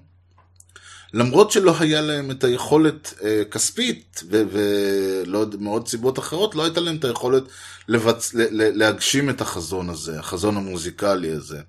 [1.13, 6.81] למרות שלא היה להם את היכולת אה, כספית, ולא יודע, מעוד סיבות אחרות, לא הייתה
[6.81, 7.43] להם את היכולת
[7.89, 8.35] לבצ...
[8.35, 11.61] ל- ל- להגשים את החזון הזה, החזון המוזיקלי הזה.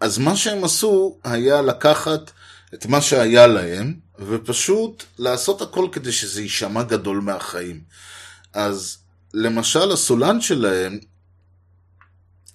[0.00, 2.30] אז מה שהם עשו היה לקחת
[2.74, 7.80] את מה שהיה להם, ופשוט לעשות הכל כדי שזה יישמע גדול מהחיים.
[8.52, 8.98] אז
[9.34, 10.98] למשל הסולן שלהם,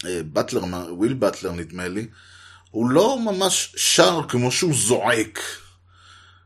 [0.06, 2.08] אה, באטלר, מה- וויל באטלר נדמה לי,
[2.72, 5.40] הוא לא ממש שר כמו שהוא זועק.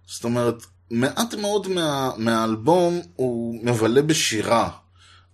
[0.08, 4.70] זאת אומרת, מעט מאוד מה, מהאלבום הוא מבלה בשירה.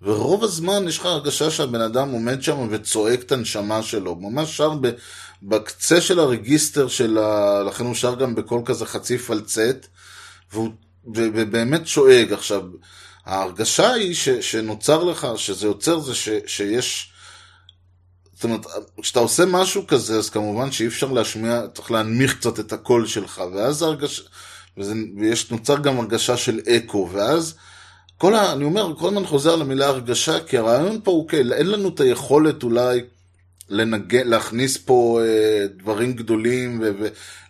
[0.01, 4.11] ורוב הזמן יש לך הרגשה שהבן אדם עומד שם וצועק את הנשמה שלו.
[4.11, 4.89] הוא ממש שר ב,
[5.43, 7.61] בקצה של הרגיסטר של ה...
[7.63, 9.87] לכן הוא שר גם בקול כזה חצי פלצט,
[10.53, 10.69] והוא
[11.15, 12.33] ובאמת שואג.
[12.33, 12.61] עכשיו,
[13.25, 17.11] ההרגשה היא ש, שנוצר לך, שזה יוצר זה ש, שיש...
[18.33, 18.65] זאת אומרת,
[19.01, 23.41] כשאתה עושה משהו כזה, אז כמובן שאי אפשר להשמיע, צריך להנמיך קצת את הקול שלך,
[23.53, 24.21] ואז הרגשה,
[24.77, 27.55] וזה, ויש, נוצר גם הרגשה של אקו, ואז
[28.17, 28.53] כל ה...
[28.53, 31.99] אני אומר, כל הזמן חוזר למילה הרגשה, כי הרעיון פה הוא כן, אין לנו את
[31.99, 33.01] היכולת אולי
[33.69, 34.15] לנג...
[34.15, 36.91] להכניס פה אה, דברים גדולים ו...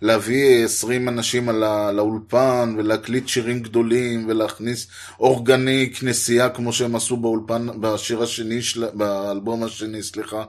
[0.01, 1.91] ולהביא 20 אנשים על ה...
[1.91, 4.87] לאולפן ולהקליט שירים גדולים ולהכניס
[5.19, 8.85] אורגני כנסייה כמו שהם עשו באולפן, בשיר השני, של...
[8.93, 10.43] באלבום השני, סליחה.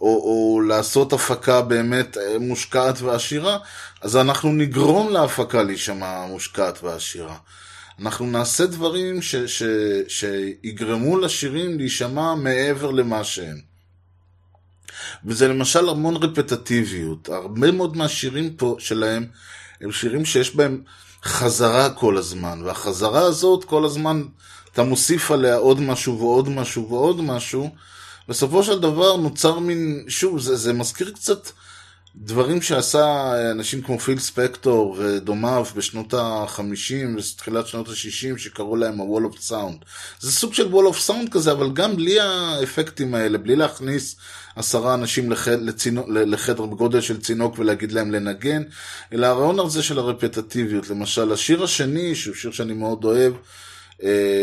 [0.00, 3.58] או, או לעשות הפקה באמת אה, מושקעת ועשירה,
[4.02, 7.36] אז אנחנו נגרום להפקה להישמע מושקעת ועשירה.
[8.00, 9.62] אנחנו נעשה דברים ש, ש,
[10.08, 13.67] שיגרמו לשירים להישמע מעבר למה שהם.
[15.24, 17.28] וזה למשל המון רפטטיביות.
[17.28, 19.26] הרבה מאוד מהשירים פה שלהם
[19.80, 20.82] הם שירים שיש בהם
[21.24, 24.22] חזרה כל הזמן, והחזרה הזאת כל הזמן
[24.72, 27.70] אתה מוסיף עליה עוד משהו ועוד משהו ועוד משהו.
[28.28, 31.48] בסופו של דבר נוצר מין, שוב, זה, זה מזכיר קצת
[32.22, 39.34] דברים שעשה אנשים כמו פיל ספקטור ודומיו בשנות ה-50 ותחילת שנות ה-60 שקראו להם ה-Wall
[39.34, 39.84] of Sound.
[40.20, 44.16] זה סוג של Wall of Sound כזה, אבל גם בלי האפקטים האלה, בלי להכניס
[44.56, 45.48] עשרה אנשים לח...
[45.48, 46.04] לצינו...
[46.08, 48.62] לחדר בגודל של צינוק ולהגיד להם לנגן,
[49.12, 50.90] אלא הרעיון הזה של הרפטטיביות.
[50.90, 53.32] למשל, השיר השני, שהוא שיר שאני מאוד אוהב,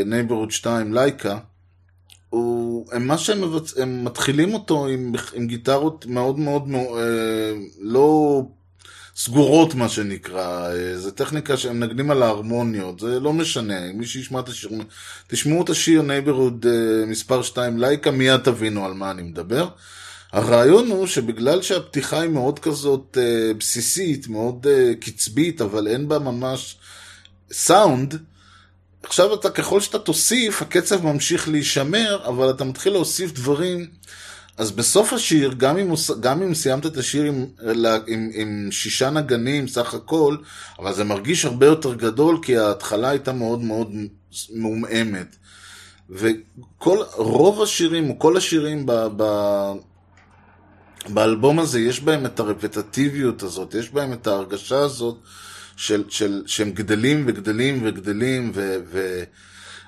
[0.06, 1.38] Neighborhood 2, Laika,
[2.36, 3.78] הוא, מה שהם מבצ...
[3.78, 8.42] הם מתחילים אותו עם, עם גיטרות מאוד מאוד מאוד אה, לא
[9.16, 14.40] סגורות מה שנקרא, אה, זה טכניקה שהם מנגנים על ההרמוניות, זה לא משנה, מי שישמע
[14.40, 14.70] את השיר,
[15.28, 19.68] תשמעו את השיר Neighborhood אה, מספר 2 Laika, מיד תבינו על מה אני מדבר.
[20.32, 26.20] הרעיון הוא שבגלל שהפתיחה היא מאוד כזאת אה, בסיסית, מאוד אה, קצבית, אבל אין בה
[26.20, 26.78] ממש
[27.52, 28.16] סאונד,
[29.06, 33.88] עכשיו אתה, ככל שאתה תוסיף, הקצב ממשיך להישמר, אבל אתה מתחיל להוסיף דברים.
[34.58, 37.46] אז בסוף השיר, גם אם, גם אם סיימת את השיר עם,
[38.08, 40.38] עם, עם שישה נגנים סך הכל,
[40.80, 43.92] אבל זה מרגיש הרבה יותר גדול, כי ההתחלה הייתה מאוד מאוד
[44.54, 45.36] מעומעמת.
[46.10, 49.24] וכל, רוב השירים, או כל השירים ב, ב,
[51.10, 55.18] באלבום הזה, יש בהם את הרפטטיביות הזאת, יש בהם את ההרגשה הזאת.
[55.76, 58.78] של, של, שהם גדלים וגדלים וגדלים, ו,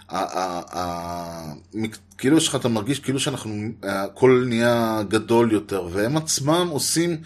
[0.09, 5.87] ה- ה- ה- מק- כאילו יש לך, אתה מרגיש כאילו שאנחנו, הכל נהיה גדול יותר,
[5.91, 7.17] והם עצמם עושים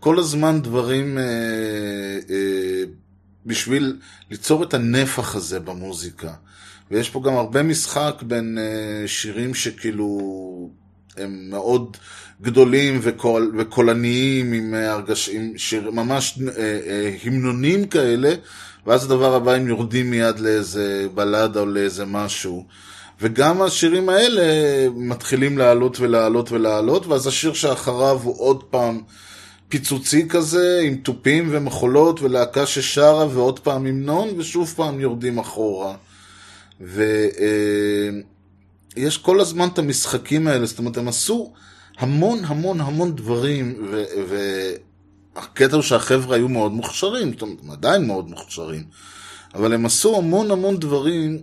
[0.00, 1.24] כל הזמן דברים אה,
[2.30, 2.82] אה,
[3.46, 3.96] בשביל
[4.30, 6.32] ליצור את הנפח הזה במוזיקה.
[6.90, 10.70] ויש פה גם הרבה משחק בין אה, שירים שכאילו
[11.16, 11.96] הם מאוד
[12.42, 18.34] גדולים וקול, וקולניים עם אה, הרגש, עם שיר, ממש אה, אה, המנונים כאלה,
[18.86, 22.66] ואז הדבר הבא הם יורדים מיד לאיזה בלדה או לאיזה משהו.
[23.20, 24.42] וגם השירים האלה
[24.96, 29.00] מתחילים לעלות ולעלות ולעלות, ואז השיר שאחריו הוא עוד פעם
[29.68, 35.94] פיצוצי כזה, עם תופים ומחולות ולהקה ששרה, ועוד פעם המנון, ושוב פעם יורדים אחורה.
[36.80, 38.22] ויש
[39.22, 41.52] כל הזמן את המשחקים האלה, זאת אומרת, הם עשו
[41.98, 43.90] המון המון המון דברים,
[45.34, 48.84] והקטע הוא שהחבר'ה היו מאוד מוכשרים, זאת אומרת, הם עדיין מאוד מוכשרים,
[49.54, 51.42] אבל הם עשו המון המון דברים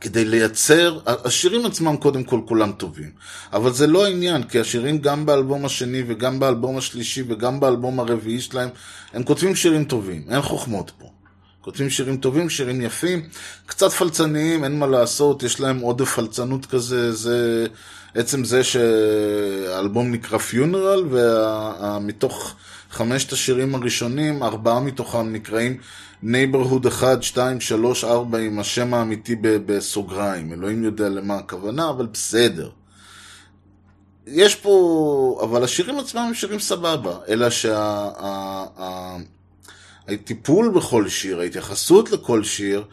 [0.00, 3.10] כדי לייצר, השירים עצמם קודם כל כולם טובים,
[3.52, 8.40] אבל זה לא העניין, כי השירים גם באלבום השני וגם באלבום השלישי וגם באלבום הרביעי
[8.40, 8.68] שלהם,
[9.12, 11.06] הם כותבים שירים טובים, אין חוכמות פה.
[11.60, 13.28] כותבים שירים טובים, שירים יפים,
[13.66, 17.66] קצת פלצניים, אין מה לעשות, יש להם עודף פלצנות כזה, זה
[18.14, 22.54] עצם זה שהאלבום נקרא Funeral, ומתוך
[22.90, 25.78] חמשת השירים הראשונים, ארבעה מתוכם נקראים
[26.22, 30.52] Neighborhood 1, 2, 3, 4 עם השם האמיתי בסוגריים.
[30.52, 32.70] אלוהים יודע למה הכוונה, אבל בסדר.
[34.26, 37.46] יש פה, אבל השירים עצמם הם שירים סבבה, אלא
[40.08, 42.84] שהטיפול שה, בכל שיר, ההתייחסות לכל שיר,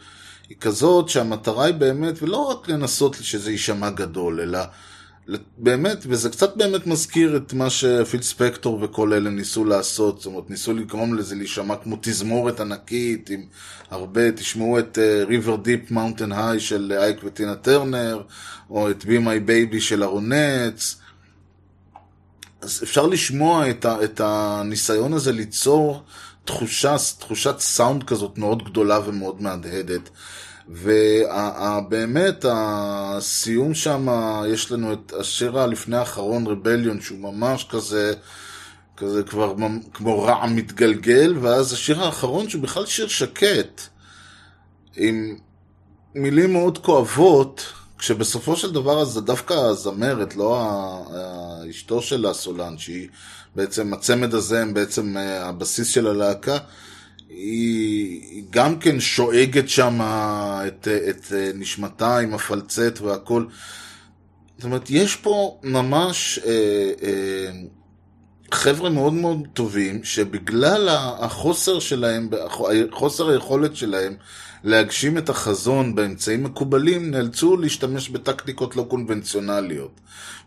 [0.48, 4.58] היא כזאת שהמטרה היא באמת, ולא רק לנסות שזה יישמע גדול, אלא
[5.58, 10.50] באמת, וזה קצת באמת מזכיר את מה שפיל ספקטור וכל אלה ניסו לעשות, זאת אומרת,
[10.50, 13.44] ניסו לגרום לזה להישמע כמו תזמורת ענקית, עם
[13.90, 18.22] הרבה, תשמעו את River Deep Mountain High של אייק וטינה טרנר,
[18.70, 20.96] או את Be My Baby של הרונטס.
[22.60, 26.02] אז אפשר לשמוע את, ה, את הניסיון הזה ליצור
[26.44, 30.10] תחושה, תחושת סאונד כזאת מאוד גדולה ומאוד מהדהדת.
[30.70, 34.08] ובאמת הסיום שם,
[34.48, 38.14] יש לנו את השיר הלפני האחרון, רבליון, שהוא ממש כזה,
[38.96, 39.54] כזה כבר
[39.94, 43.80] כמו רע מתגלגל, ואז השיר האחרון שהוא בכלל שיר שקט,
[44.96, 45.36] עם
[46.14, 50.68] מילים מאוד כואבות, כשבסופו של דבר זה דווקא הזמרת, לא
[51.70, 53.08] אשתו של הסולן, שהיא
[53.56, 56.58] בעצם, הצמד הזה הם בעצם הבסיס של הלהקה,
[57.30, 60.00] היא גם כן שואגת שם
[60.66, 63.44] את, את נשמתה עם הפלצט והכל.
[64.56, 66.52] זאת אומרת, יש פה ממש אה,
[67.02, 67.50] אה,
[68.52, 72.30] חבר'ה מאוד מאוד טובים, שבגלל החוסר שלהם,
[72.90, 74.14] חוסר היכולת שלהם
[74.64, 80.00] להגשים את החזון באמצעים מקובלים, נאלצו להשתמש בטקטיקות לא קונבנציונליות.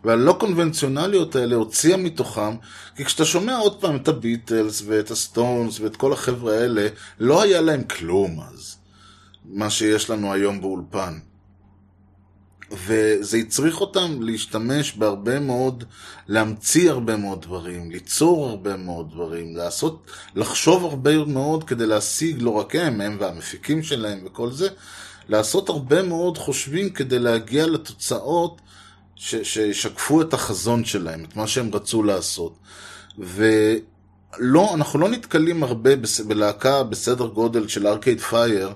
[0.04, 2.56] והלא קונבנציונליות האלה הוציאה מתוכם,
[2.96, 6.88] כי כשאתה שומע עוד פעם את הביטלס ואת הסטונס ואת כל החבר'ה האלה,
[7.20, 8.76] לא היה להם כלום אז,
[9.44, 11.18] מה שיש לנו היום באולפן.
[12.86, 15.84] וזה הצריך אותם להשתמש בהרבה מאוד,
[16.28, 22.50] להמציא הרבה מאוד דברים, ליצור הרבה מאוד דברים, לעשות, לחשוב הרבה מאוד כדי להשיג, לא
[22.50, 24.68] רק הם, הם והמפיקים שלהם וכל זה,
[25.28, 28.60] לעשות הרבה מאוד חושבים כדי להגיע לתוצאות
[29.16, 32.54] שישקפו את החזון שלהם, את מה שהם רצו לעשות.
[33.18, 35.90] ולא, אנחנו לא נתקלים הרבה
[36.26, 38.72] בלהקה בסדר גודל של ארקייד פייר,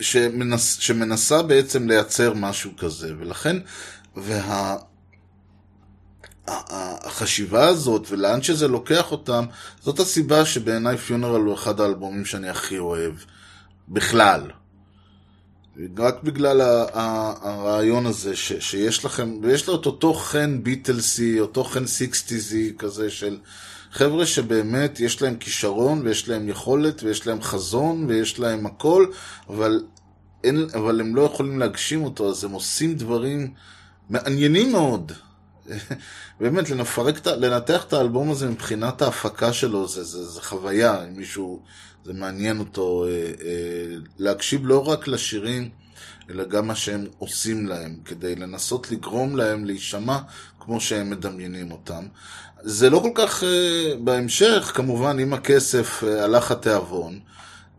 [0.00, 3.56] שמנס, שמנסה בעצם לייצר משהו כזה, ולכן,
[4.16, 4.76] וה...
[6.46, 9.44] החשיבה הזאת ולאן שזה לוקח אותם,
[9.82, 13.14] זאת הסיבה שבעיניי פיונרל הוא אחד האלבומים שאני הכי אוהב
[13.88, 14.50] בכלל.
[15.98, 21.86] רק בגלל הרעיון הזה ש, שיש לכם, ויש לו את אותו חן ביטלסי, אותו חן
[21.86, 23.38] סיקסטיזי כזה של
[23.94, 29.06] חבר'ה שבאמת יש להם כישרון ויש להם יכולת ויש להם חזון ויש להם הכל,
[29.48, 29.84] אבל,
[30.44, 33.54] אין, אבל הם לא יכולים להגשים אותו, אז הם עושים דברים
[34.10, 35.12] מעניינים מאוד.
[36.40, 41.62] באמת, לנפרק, לנתח את האלבום הזה מבחינת ההפקה שלו, זה, זה, זה חוויה, אם מישהו,
[42.04, 45.70] זה מעניין אותו אה, אה, להקשיב לא רק לשירים,
[46.30, 50.18] אלא גם מה שהם עושים להם, כדי לנסות לגרום להם להישמע
[50.60, 52.04] כמו שהם מדמיינים אותם.
[52.66, 57.18] זה לא כל כך אה, בהמשך, כמובן, עם הכסף אה, הלך התיאבון,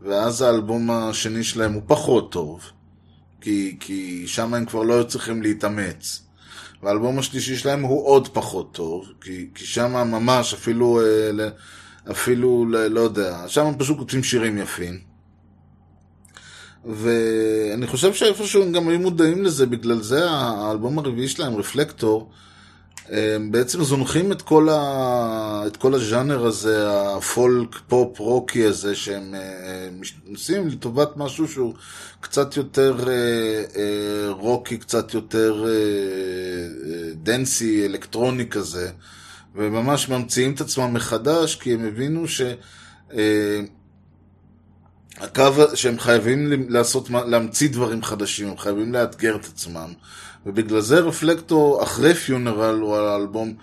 [0.02, 2.60] ואז האלבום השני שלהם הוא פחות טוב,
[3.40, 6.22] כי, כי שם הם כבר לא היו צריכים להתאמץ.
[6.82, 11.48] והאלבום השלישי שלהם הוא עוד פחות טוב, כי, כי שם ממש אפילו, אה,
[12.10, 15.00] אפילו, לא יודע, שם הם פשוט כותבים שירים יפים.
[16.84, 22.30] ואני חושב שאיפשהו הם גם היו מודעים לזה, בגלל זה האלבום הרביעי שלהם, Reflektor,
[23.50, 25.62] בעצם זונחים את כל, ה...
[25.66, 26.86] את כל הז'אנר הזה,
[27.16, 29.88] הפולק פופ רוקי הזה, שהם אה,
[30.30, 31.74] עושים לטובת משהו שהוא
[32.20, 33.12] קצת יותר אה,
[33.76, 38.90] אה, רוקי, קצת יותר אה, אה, dancey, אלקטרוני כזה,
[39.54, 42.40] וממש ממציאים את עצמם מחדש, כי הם הבינו ש...
[43.12, 43.60] אה,
[45.18, 49.92] הקו שהם חייבים לעשות, להמציא דברים חדשים, הם חייבים לאתגר את עצמם.
[50.46, 53.54] ובגלל זה Reflektor אחרי Funeral הוא האלבום,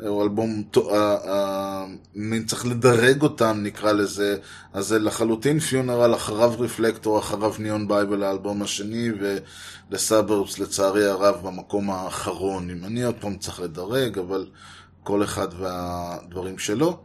[0.00, 0.62] הוא אלבום,
[2.46, 4.36] צריך לדרג אותם נקרא לזה,
[4.72, 9.08] אז זה לחלוטין Funeral, אחריו Reflektor, אחריו Neon Bible האלבום השני,
[9.90, 14.46] וה Suburbs לצערי הרב במקום האחרון, אם אני עוד פעם צריך לדרג, אבל
[15.02, 16.98] כל אחד והדברים שלו.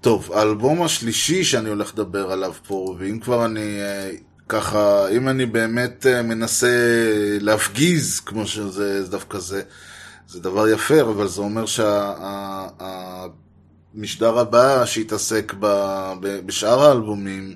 [0.00, 3.78] טוב, האלבום השלישי שאני הולך לדבר עליו פה, ואם כבר אני
[4.48, 6.76] ככה, אם אני באמת מנסה
[7.40, 9.62] להפגיז, כמו שזה דווקא זה,
[10.28, 11.64] זה דבר יפה, אבל זה אומר
[13.96, 15.54] שהמשדר הבא שיתעסק
[16.20, 17.54] בשאר האלבומים,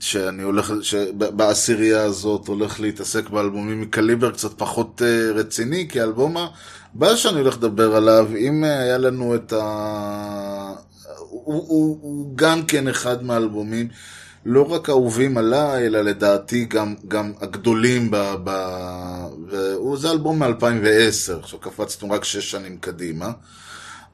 [0.00, 5.02] שאני הולך, שבעשירייה הזאת הולך להתעסק באלבומים מקליבר קצת פחות
[5.34, 6.36] רציני, כי האלבום
[6.94, 10.59] הבא שאני הולך לדבר עליו, אם היה לנו את ה...
[11.30, 13.88] הוא, הוא, הוא גם כן אחד מהאלבומים,
[14.44, 18.16] לא רק אהובים עליי, אלא לדעתי גם, גם הגדולים ב...
[18.44, 18.50] ב
[19.48, 23.30] והוא, זה אלבום מ-2010, עכשיו קפצנו רק שש שנים קדימה.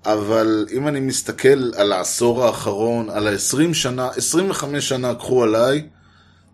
[0.04, 5.88] אבל אם אני מסתכל על העשור האחרון, על ה-20 שנה, 25 שנה קחו עליי,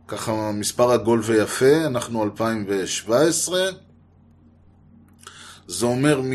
[0.08, 3.60] ככה מספר עגול ויפה, אנחנו 2017,
[5.66, 6.32] זה אומר מ...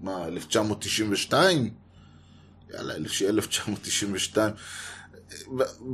[0.00, 1.81] מה, 1992?
[2.74, 4.52] יאללה, 1992.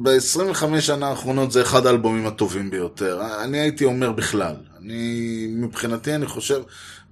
[0.03, 3.23] ב-25 שנה האחרונות זה אחד האלבומים הטובים ביותר.
[3.45, 4.55] אני הייתי אומר בכלל.
[4.79, 6.63] אני, מבחינתי אני חושב,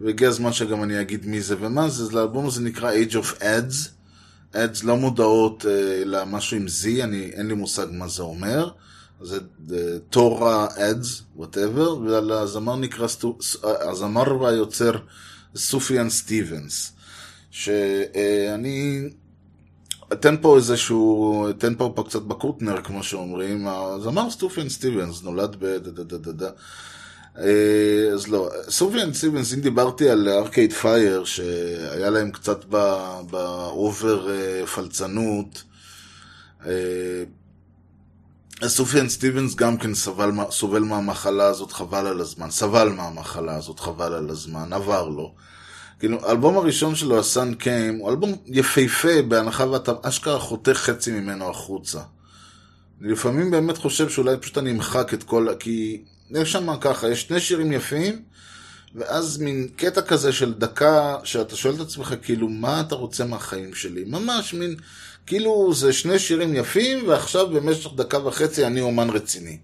[0.01, 3.89] והגיע הזמן שגם אני אגיד מי זה ומה זה, לאלבום הזה נקרא Age of Ads.
[4.55, 5.67] Ads לא מודעות
[6.03, 8.71] אלא משהו עם Z, אני, אין לי מושג מה זה אומר.
[9.21, 9.39] זה
[10.11, 13.07] תורה Ads, whatever, ועל הזמר נקרא,
[13.62, 14.93] הזמר והיוצר
[15.57, 16.93] סופיאן סטיבנס.
[17.51, 19.09] שאני
[20.13, 23.67] אתן פה איזשהו, אתן פה, פה קצת בקוטנר, כמו שאומרים.
[23.69, 25.79] הזמר סטופיאן סטיבנס נולד ב...
[28.15, 32.65] אז לא, סופיאן סטיבנס, אם דיברתי על ארקייד פייר, שהיה להם קצת
[33.31, 34.29] ב over
[34.75, 35.63] פלצנות,
[38.63, 43.81] אז סופיאן סטיבנס גם כן סבל, סובל מהמחלה הזאת חבל על הזמן, סבל מהמחלה הזאת
[43.81, 45.35] חבל על הזמן, עבר לו.
[45.99, 51.51] כאילו, האלבום הראשון שלו, הסאן קיים, הוא אלבום יפהפה, בהנחה ואתה אשכרה חותך חצי ממנו
[51.51, 52.01] החוצה.
[53.01, 55.49] אני לפעמים באמת חושב שאולי פשוט אני אמחק את כל...
[55.59, 58.23] כי יש שם ככה, יש שני שירים יפים,
[58.95, 63.75] ואז מין קטע כזה של דקה, שאתה שואל את עצמך, כאילו, מה אתה רוצה מהחיים
[63.75, 64.05] שלי?
[64.07, 64.77] ממש מין,
[65.27, 69.59] כאילו, זה שני שירים יפים, ועכשיו במשך דקה וחצי אני אומן רציני.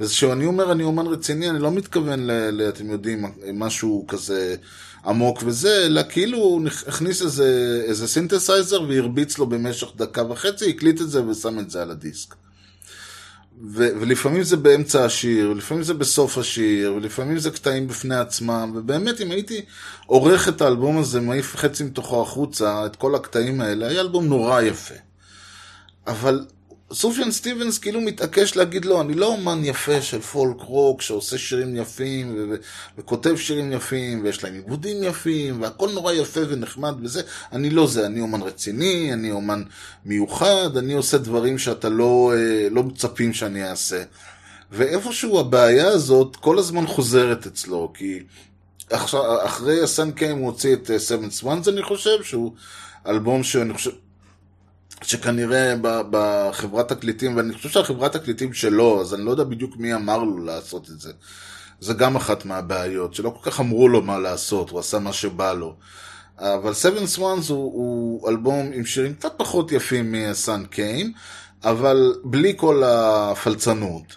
[0.00, 4.56] וכשאני אומר אני אומן רציני, אני לא מתכוון, ל, ל, אתם יודעים, משהו כזה
[5.06, 11.00] עמוק וזה, אלא כאילו הוא הכניס איזה, איזה סינתסייזר והרביץ לו במשך דקה וחצי, הקליט
[11.00, 12.34] את זה ושם את זה על הדיסק.
[13.66, 19.20] ו- ולפעמים זה באמצע השיר, ולפעמים זה בסוף השיר, ולפעמים זה קטעים בפני עצמם, ובאמת
[19.20, 19.64] אם הייתי
[20.06, 24.60] עורך את האלבום הזה, מעיף חצי מתוכו החוצה, את כל הקטעים האלה, היה אלבום נורא
[24.60, 24.94] יפה.
[26.06, 26.46] אבל
[26.92, 31.76] סופיאן סטיבנס כאילו מתעקש להגיד לו, אני לא אומן יפה של פולק רוק שעושה שירים
[31.76, 32.54] יפים ו-
[32.98, 37.22] וכותב שירים יפים ויש להם עיבודים יפים והכל נורא יפה ונחמד וזה,
[37.52, 39.62] אני לא זה, אני אומן רציני, אני אומן
[40.04, 42.32] מיוחד, אני עושה דברים שאתה לא,
[42.70, 44.02] לא מצפים שאני אעשה.
[44.72, 48.20] ואיפשהו הבעיה הזאת כל הזמן חוזרת אצלו, כי
[49.44, 52.52] אחרי הסן קיים הוא הוציא את סבן סוואנס אני חושב, שהוא
[53.06, 53.90] אלבום שאני חושב...
[55.02, 55.74] שכנראה
[56.10, 60.44] בחברת תקליטים, ואני חושב שהחברת תקליטים שלו, אז אני לא יודע בדיוק מי אמר לו
[60.44, 61.12] לעשות את זה.
[61.80, 65.52] זה גם אחת מהבעיות, שלא כל כך אמרו לו מה לעשות, הוא עשה מה שבא
[65.52, 65.74] לו.
[66.38, 71.12] אבל Seven Swans הוא, הוא אלבום עם שירים קצת פחות יפים מסאן קיין,
[71.64, 74.16] אבל בלי כל הפלצנות.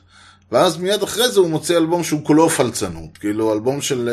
[0.52, 4.10] ואז מיד אחרי זה הוא מוציא אלבום שהוא כולו פלצנות, כאילו אלבום של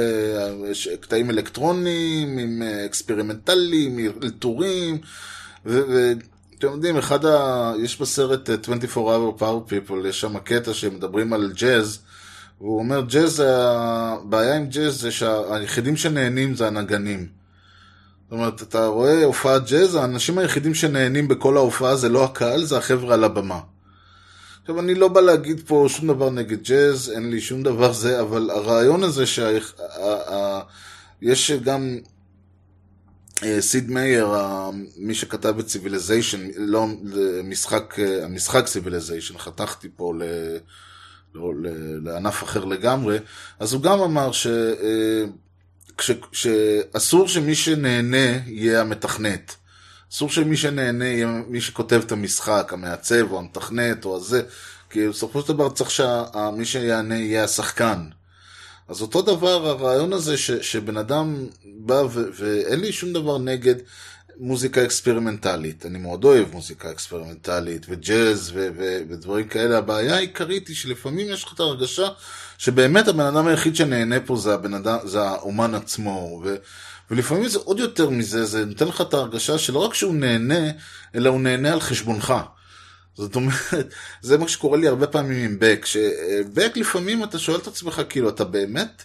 [0.72, 4.98] אה, קטעים אלקטרוניים, עם אה, אקספרימנטליים, אלתורים,
[5.66, 6.12] ו...
[6.58, 7.72] אתם יודעים, אחד ה...
[7.78, 11.98] יש בסרט 24 Hour Party People, יש שם קטע שמדברים על ג'אז,
[12.60, 17.26] והוא אומר, ג'אז, הבעיה עם ג'אז זה שהיחידים שנהנים זה הנגנים.
[18.24, 22.78] זאת אומרת, אתה רואה הופעת ג'אז, האנשים היחידים שנהנים בכל ההופעה זה לא הקהל, זה
[22.78, 23.60] החבר'ה על הבמה.
[24.60, 28.20] עכשיו, אני לא בא להגיד פה שום דבר נגד ג'אז, אין לי שום דבר זה,
[28.20, 29.74] אבל הרעיון הזה שיש
[31.50, 31.98] גם אה,
[33.60, 34.34] סיד מאייר,
[34.96, 36.86] מי שכתב את ציוויליזיישן, לא,
[37.44, 40.22] משחק, אה, המשחק ציוויליזיישן, חתכתי פה ל...
[41.34, 43.18] לא, ל- לענף אחר לגמרי,
[43.58, 44.46] אז הוא גם אמר ש...
[44.46, 45.24] אה,
[45.96, 49.54] כש, שאסור שמי שנהנה יהיה המתכנת.
[50.12, 54.42] אסור שמי שנהנה יהיה מי שכותב את המשחק, המעצב או המתכנת או הזה,
[54.90, 58.08] כי בסופו של דבר צריך שמי שיענה יהיה השחקן.
[58.88, 63.74] אז אותו דבר הרעיון הזה ש, שבן אדם בא ו, ואין לי שום דבר נגד
[64.36, 65.86] מוזיקה אקספרימנטלית.
[65.86, 69.78] אני מאוד אוהב מוזיקה אקספרימנטלית וג'אז ו, ו, ודברים כאלה.
[69.78, 72.08] הבעיה העיקרית היא שלפעמים יש לך את ההרגשה
[72.58, 76.40] שבאמת הבן אדם היחיד שנהנה פה זה, הבן אדם, זה האומן עצמו.
[76.44, 76.56] ו,
[77.10, 80.70] ולפעמים זה עוד יותר מזה, זה נותן לך את ההרגשה שלא רק שהוא נהנה,
[81.14, 82.34] אלא הוא נהנה על חשבונך.
[83.18, 87.66] זאת אומרת, זה מה שקורה לי הרבה פעמים עם בק, שבק לפעמים אתה שואל את
[87.66, 89.02] עצמך, כאילו, אתה באמת,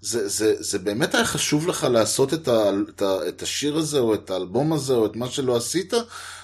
[0.00, 3.98] זה, זה, זה באמת היה חשוב לך לעשות את, ה, את, ה, את השיר הזה,
[3.98, 5.92] או את האלבום הזה, או את מה שלא עשית,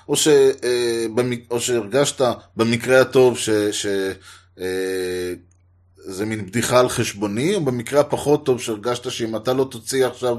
[0.08, 1.06] או, ש, אה,
[1.50, 2.20] או שהרגשת
[2.56, 3.50] במקרה הטוב ש...
[3.50, 3.86] ש
[4.60, 5.34] אה,
[6.09, 10.36] זה מין בדיחה על חשבוני, או במקרה הפחות טוב שהרגשת שאם אתה לא תוציא עכשיו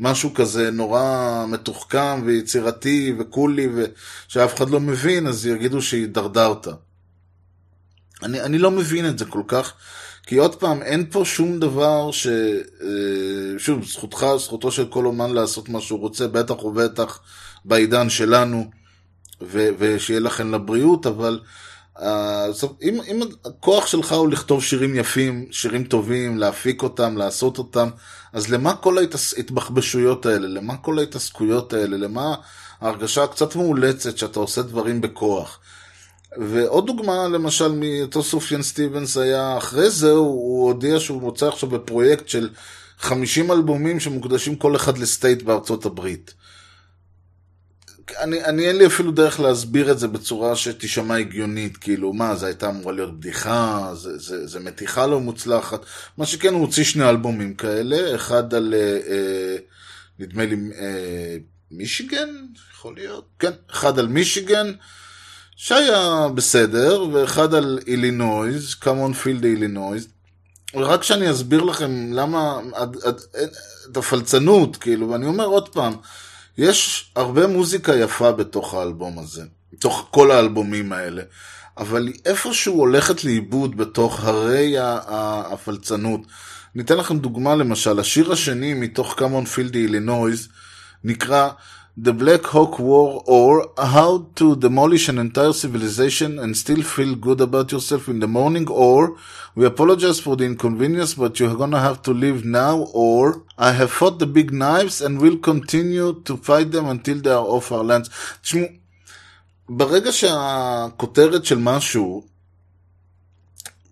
[0.00, 6.68] משהו כזה נורא מתוחכם ויצירתי וקולי ושאף אחד לא מבין, אז יגידו שהידרדרת.
[8.22, 9.72] אני, אני לא מבין את זה כל כך,
[10.26, 12.26] כי עוד פעם, אין פה שום דבר ש...
[12.26, 17.20] אה, שוב, זכותך, זכותו של כל אומן לעשות מה שהוא רוצה, בטח ובטח
[17.64, 18.70] בעידן שלנו,
[19.42, 21.40] ו- ושיהיה לכם לבריאות, אבל
[22.82, 27.88] אם, אם הכוח שלך הוא לכתוב שירים יפים, שירים טובים, להפיק אותם, לעשות אותם,
[28.32, 30.48] אז למה כל ההתבחבשויות האלה?
[30.48, 31.96] למה כל ההתעסקויות האלה?
[31.96, 32.34] למה
[32.80, 35.58] ההרגשה הקצת מאולצת שאתה עושה דברים בכוח?
[36.36, 41.68] ועוד דוגמה, למשל, מאותו סופיאן סטיבנס היה, אחרי זה הוא, הוא הודיע שהוא מוצא עכשיו
[41.68, 42.48] בפרויקט של
[42.98, 46.34] 50 אלבומים שמוקדשים כל אחד לסטייט בארצות הברית.
[48.18, 52.46] אני, אני אין לי אפילו דרך להסביר את זה בצורה שתישמע הגיונית, כאילו, מה, זה
[52.46, 55.80] הייתה אמורה להיות בדיחה, זה, זה, זה מתיחה לא מוצלחת.
[56.18, 59.56] מה שכן, הוא הוציא שני אלבומים כאלה, אחד על, אה, אה,
[60.18, 61.36] נדמה לי, אה,
[61.70, 62.28] מישיגן,
[62.74, 64.72] יכול להיות, כן, אחד על מישיגן,
[65.56, 70.08] שהיה בסדר, ואחד על אילינויז, קאמון פילד אילינויז.
[70.74, 72.60] רק שאני אסביר לכם למה,
[73.90, 75.92] את הפלצנות, כאילו, ואני אומר עוד פעם,
[76.60, 79.42] יש הרבה מוזיקה יפה בתוך האלבום הזה,
[79.72, 81.22] בתוך כל האלבומים האלה,
[81.78, 84.74] אבל היא איפשהו הולכת לאיבוד בתוך הרי
[85.52, 86.20] הפלצנות.
[86.74, 90.48] ניתן לכם דוגמה למשל, השיר השני מתוך קאמון פילד אילינויז
[91.04, 91.48] נקרא
[91.96, 97.40] The Black Hawk War or How to Demolish an Entire Civilization and Still Feel Good
[97.40, 99.16] About Yourself in the Morning or
[99.56, 103.90] We apologize for the inconvenience but you're gonna have to leave now or I have
[103.90, 107.82] fought the big knives and will continue to fight them until they are off our
[107.82, 108.08] lands.
[108.42, 108.68] תשמעו,
[109.68, 112.24] ברגע שהכותרת של משהו,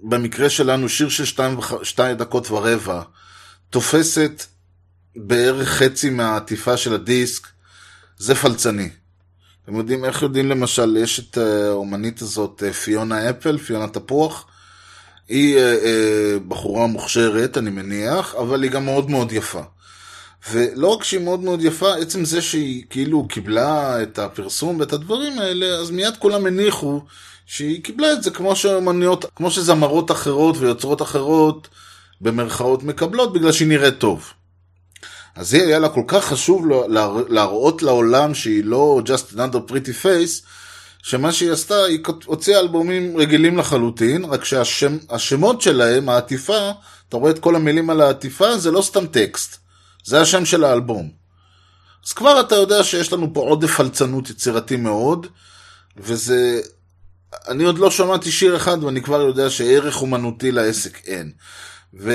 [0.03, 1.83] במקרה שלנו שיר של שתיים, וח...
[1.85, 3.03] שתיים דקות ורבע,
[3.71, 4.45] תופסת
[5.17, 7.47] בערך חצי מהעטיפה של הדיסק,
[8.19, 8.89] זה פלצני.
[9.65, 14.47] אתם יודעים איך יודעים למשל, יש את האומנית הזאת, פיונה אפל, פיונה תפוח.
[15.29, 19.63] היא אה, אה, בחורה מוכשרת, אני מניח, אבל היא גם מאוד מאוד יפה.
[20.51, 25.39] ולא רק שהיא מאוד מאוד יפה, עצם זה שהיא כאילו קיבלה את הפרסום ואת הדברים
[25.39, 27.01] האלה, אז מיד כולם הניחו
[27.47, 31.69] שהיא קיבלה את זה כמו שאומניות, כמו שזמרות אחרות ויוצרות אחרות
[32.21, 34.33] במרכאות מקבלות, בגלל שהיא נראית טוב.
[35.39, 36.67] אז היא היה לה כל כך חשוב
[37.29, 40.47] להראות לעולם שהיא לא just another pretty face,
[41.03, 46.71] שמה שהיא עשתה, היא הוציאה אלבומים רגילים לחלוטין, רק שהשמות שלהם, העטיפה,
[47.09, 49.57] אתה רואה את כל המילים על העטיפה, זה לא סתם טקסט,
[50.05, 51.11] זה השם של האלבום.
[52.07, 55.27] אז כבר אתה יודע שיש לנו פה עודף פלצנות יצירתי מאוד,
[55.97, 56.61] וזה...
[57.49, 61.33] אני עוד לא שמעתי שיר אחד ואני כבר יודע שערך אומנותי לעסק אין.
[61.95, 62.13] ו...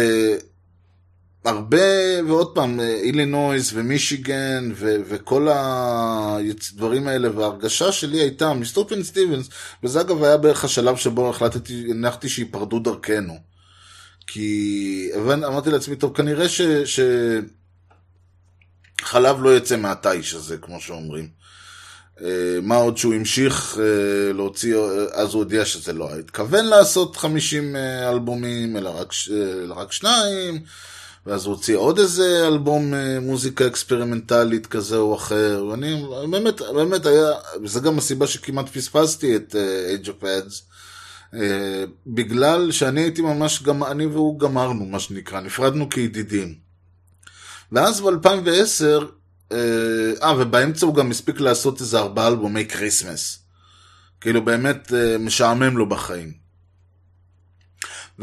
[1.46, 9.50] הרבה, ועוד פעם, אילינויס ומישיגן ו- וכל הדברים האלה, וההרגשה שלי הייתה מסטופן סטיבנס,
[9.84, 13.38] וזה אגב היה בערך השלב שבו החלטתי, הנחתי שיפרדו דרכנו.
[14.28, 16.62] כי הבנ, אמרתי לעצמי, טוב, כנראה ש...
[16.86, 17.00] ש...
[19.14, 21.28] לא יצא מהתיש הזה, כמו שאומרים.
[22.62, 23.78] מה עוד שהוא המשיך
[24.34, 24.78] להוציא,
[25.12, 27.76] אז הוא הודיע שזה לא התכוון לעשות 50
[28.10, 29.14] אלבומים, אלא רק,
[29.64, 30.64] אלא רק שניים.
[31.26, 37.06] ואז הוא הוציא עוד איזה אלבום אה, מוזיקה אקספרימנטלית כזה או אחר, ואני באמת, באמת
[37.06, 37.32] היה,
[37.64, 40.74] וזה גם הסיבה שכמעט פספסתי את אה, Age of Adz,
[41.34, 46.56] אה, בגלל שאני הייתי ממש, גם אני והוא גמרנו, מה שנקרא, נפרדנו כידידים.
[47.72, 49.04] ואז ב-2010,
[50.24, 53.40] אה, ובאמצע הוא גם הספיק לעשות איזה ארבעה אלבומי Christmas.
[54.22, 56.43] כאילו באמת אה, משעמם לו בחיים.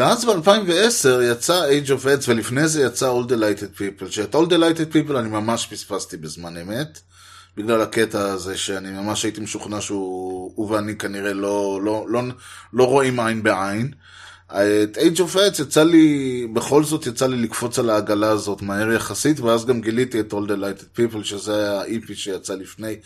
[0.01, 4.94] ואז ב-2010 יצא Age of Adz, ולפני זה יצא All Delighted People, שאת All Delighted
[4.94, 7.01] People אני ממש פספסתי בזמן אמת,
[7.57, 12.22] בגלל הקטע הזה שאני ממש הייתי משוכנע שהוא הוא ואני כנראה לא, לא, לא,
[12.72, 13.92] לא רואים עין בעין.
[14.48, 18.92] את Age of Ads יצא לי, בכל זאת יצא לי לקפוץ על העגלה הזאת מהר
[18.92, 22.96] יחסית, ואז גם גיליתי את All Delighted People, שזה ה-EP שיצא לפני.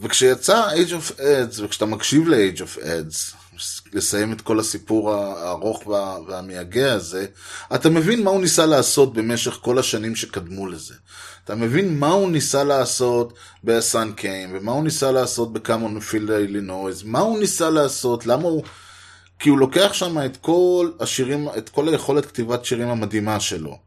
[0.00, 3.43] וכשיצא Age of Ads, וכשאתה מקשיב ל-Age of Ads,
[3.92, 7.26] לסיים את כל הסיפור הארוך וה, והמייגע הזה,
[7.74, 10.94] אתה מבין מה הוא ניסה לעשות במשך כל השנים שקדמו לזה.
[11.44, 13.32] אתה מבין מה הוא ניסה לעשות
[13.64, 18.64] בסאן קיים, ומה הוא ניסה לעשות בקאמון פילד אילינויז, מה הוא ניסה לעשות, למה הוא...
[19.38, 23.78] כי הוא לוקח שם את כל השירים, את כל היכולת כתיבת שירים המדהימה שלו.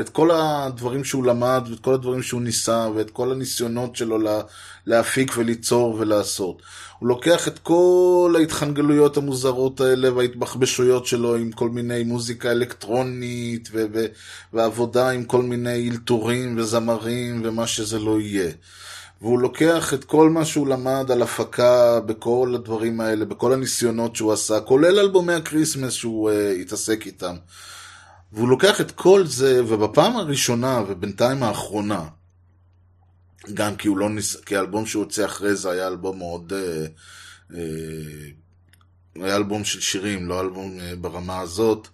[0.00, 4.40] את כל הדברים שהוא למד, ואת כל הדברים שהוא ניסה, ואת כל הניסיונות שלו לה,
[4.86, 6.62] להפיק וליצור ולעשות.
[6.98, 13.86] הוא לוקח את כל ההתחנגלויות המוזרות האלה וההתבחבשויות שלו עם כל מיני מוזיקה אלקטרונית ו-
[13.92, 14.06] ו-
[14.52, 18.50] ועבודה עם כל מיני אלתורים וזמרים ומה שזה לא יהיה.
[19.22, 24.32] והוא לוקח את כל מה שהוא למד על הפקה בכל הדברים האלה, בכל הניסיונות שהוא
[24.32, 27.36] עשה, כולל אלבומי ה Christmas שהוא אה, התעסק איתם.
[28.32, 32.08] והוא לוקח את כל זה, ובפעם הראשונה ובינתיים האחרונה,
[33.54, 34.36] גם כי הוא לא ניס...
[34.36, 36.52] כי האלבום שהוא הוציא אחרי זה היה אלבום מאוד...
[36.52, 36.86] אה,
[37.54, 37.64] אה,
[39.14, 41.88] היה אלבום של שירים, לא אלבום אה, ברמה הזאת.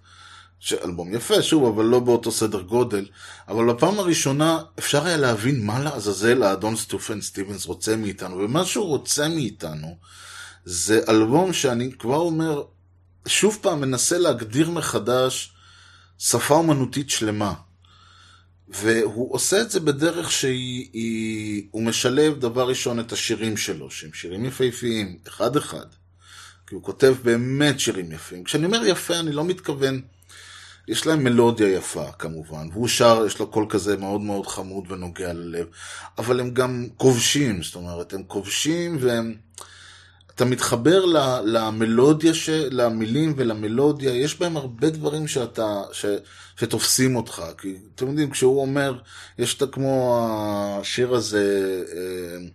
[0.84, 3.06] אלבום יפה, שוב, אבל לא באותו סדר גודל.
[3.48, 8.86] אבל בפעם הראשונה אפשר היה להבין מה לעזאזל האדון סטופן סטיבנס רוצה מאיתנו, ומה שהוא
[8.86, 9.96] רוצה מאיתנו
[10.64, 12.62] זה אלבום שאני כבר אומר,
[13.26, 15.53] שוב פעם מנסה להגדיר מחדש
[16.24, 17.54] שפה אומנותית שלמה.
[18.68, 25.18] והוא עושה את זה בדרך שהוא משלב דבר ראשון את השירים שלו, שהם שירים יפהפיים,
[25.28, 25.86] אחד-אחד.
[26.66, 28.44] כי הוא כותב באמת שירים יפים.
[28.44, 30.00] כשאני אומר יפה, אני לא מתכוון...
[30.88, 35.32] יש להם מלודיה יפה כמובן, והוא שר, יש לו קול כזה מאוד מאוד חמוד ונוגע
[35.32, 35.66] ללב,
[36.18, 39.34] אבל הם גם כובשים, זאת אומרת, הם כובשים והם...
[40.34, 41.04] אתה מתחבר
[41.44, 42.48] למלודיה, ש...
[42.48, 46.06] למילים ולמלודיה, יש בהם הרבה דברים שאתה, ש...
[46.56, 47.42] שתופסים אותך.
[47.58, 48.98] כי אתם יודעים, כשהוא אומר,
[49.38, 50.18] יש את כמו
[50.80, 52.46] השיר הזה, אה,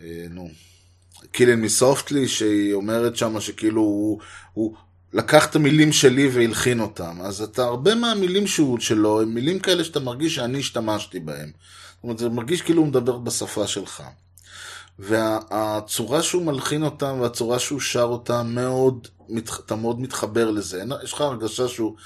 [0.00, 0.48] אה, נו,
[1.32, 4.20] קילן מסופטלי, שהיא אומרת שם שכאילו הוא,
[4.52, 4.74] הוא
[5.12, 7.18] לקח את המילים שלי והלחין אותם.
[7.22, 11.50] אז אתה, הרבה מהמילים שהוא שלו, הם מילים כאלה שאתה מרגיש שאני השתמשתי בהם.
[11.94, 14.02] זאת אומרת, זה מרגיש כאילו הוא מדבר בשפה שלך.
[14.98, 19.08] והצורה שהוא מלחין אותם והצורה שהוא שר אותם מאוד,
[19.66, 20.82] אתה מאוד מתחבר לזה.
[21.04, 21.96] יש לך הרגשה שהוא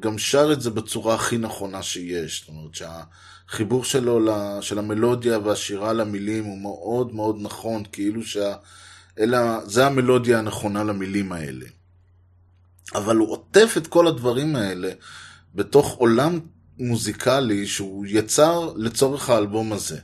[0.00, 2.40] גם שר את זה בצורה הכי נכונה שיש.
[2.40, 4.20] זאת אומרת שהחיבור שלו,
[4.60, 11.66] של המלודיה והשירה למילים הוא מאוד מאוד נכון, כאילו שזה המלודיה הנכונה למילים האלה.
[12.94, 14.90] אבל הוא עוטף את כל הדברים האלה
[15.54, 16.40] בתוך עולם
[16.78, 19.98] מוזיקלי שהוא יצר לצורך האלבום הזה.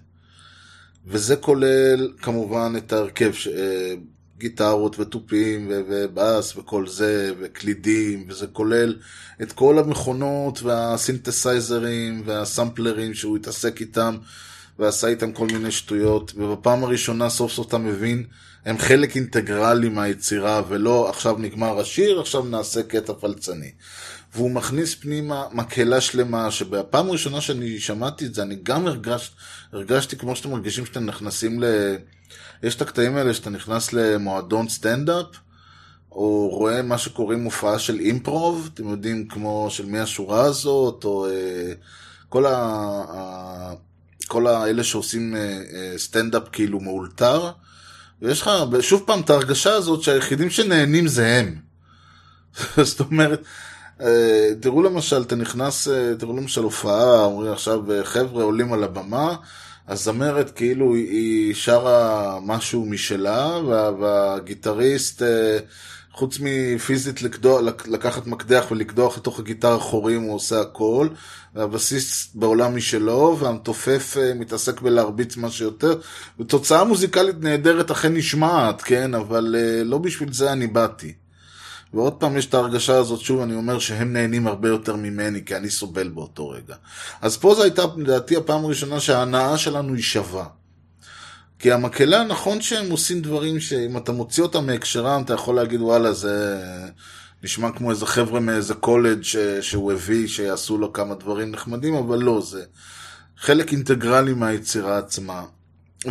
[1.07, 3.95] וזה כולל כמובן את ההרכב, אה,
[4.39, 8.97] גיטרות ותופים ובאס וכל זה, וקלידים, וזה כולל
[9.43, 14.17] את כל המכונות והסינתסייזרים והסמפלרים שהוא התעסק איתם
[14.79, 18.25] ועשה איתם כל מיני שטויות, ובפעם הראשונה סוף סוף אתה מבין,
[18.65, 23.71] הם חלק אינטגרלי מהיצירה, ולא עכשיו נגמר השיר, עכשיו נעשה קטע פלצני.
[24.35, 29.31] והוא מכניס פנימה מקהלה שלמה, שבפעם הראשונה שאני שמעתי את זה, אני גם הרגש,
[29.73, 31.67] הרגשתי כמו שאתם מרגישים שאתם נכנסים ל...
[32.63, 35.27] יש את הקטעים האלה שאתה נכנס למועדון סטנדאפ,
[36.13, 41.27] או רואה מה שקוראים מופעה של אימפרוב, אתם יודעים, כמו של מי השורה הזאת, או
[41.27, 41.73] אה,
[42.29, 42.57] כל, ה,
[43.09, 43.73] ה,
[44.27, 47.51] כל האלה שעושים אה, אה, סטנדאפ כאילו מאולתר,
[48.23, 51.57] ויש לך שוב פעם את ההרגשה הזאת שהיחידים שנהנים זה הם.
[52.83, 53.43] זאת אומרת,
[54.61, 59.37] תראו למשל, אתה נכנס, אה, תראו למשל הופעה, אומרים עכשיו אה, חבר'ה עולים על הבמה,
[59.89, 65.23] הזמרת כאילו היא שרה משהו משלה, וה, והגיטריסט,
[66.13, 71.09] חוץ מפיזית לקדוח, לקחת מקדח ולקדוח לתוך הגיטרה חורים, הוא עושה הכל,
[71.55, 76.01] והבסיס בעולם משלו, והמתופף מתעסק בלהרביץ מה שיותר,
[76.41, 81.13] ותוצאה מוזיקלית נהדרת אכן נשמעת, כן, אבל לא בשביל זה אני באתי.
[81.95, 85.57] ועוד פעם יש את ההרגשה הזאת, שוב אני אומר שהם נהנים הרבה יותר ממני, כי
[85.57, 86.75] אני סובל באותו רגע.
[87.21, 90.47] אז פה זו הייתה לדעתי הפעם הראשונה שההנאה שלנו היא שווה.
[91.59, 96.13] כי המקהלה, נכון שהם עושים דברים שאם אתה מוציא אותם מהקשרם, אתה יכול להגיד, וואלה,
[96.13, 96.65] זה
[97.43, 99.37] נשמע כמו איזה חבר'ה מאיזה קולג' ש...
[99.37, 102.65] שהוא הביא, שיעשו לו כמה דברים נחמדים, אבל לא, זה
[103.39, 105.43] חלק אינטגרלי מהיצירה עצמה.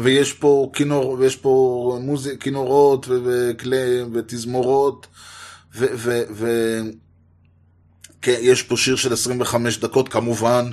[0.03, 3.07] ויש פה כינור, ויש פה מוזיק, כינורות.
[3.09, 5.32] וכלי ותזמורות, ו...
[5.75, 5.85] ו...
[6.31, 6.47] ו...
[8.21, 10.71] כן, יש פה שיר של 25 דקות כמובן,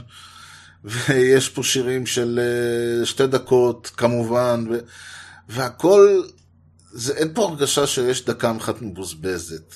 [0.85, 4.79] ויש פה שירים של אה, שתי דקות כמובן, ו...
[5.49, 6.23] והכל,
[6.93, 9.75] זה, אין פה הרגשה שיש דקה אחת מבוזבזת.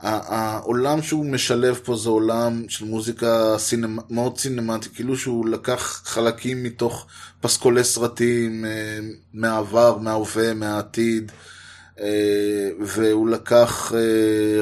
[0.00, 3.98] העולם שהוא משלב פה זה עולם של מוזיקה סינמ...
[4.10, 7.06] מאוד סינמטית, כאילו שהוא לקח חלקים מתוך
[7.40, 8.98] פסקולי סרטים אה,
[9.32, 11.32] מהעבר, מההווה, מהעתיד,
[12.80, 13.92] והוא לקח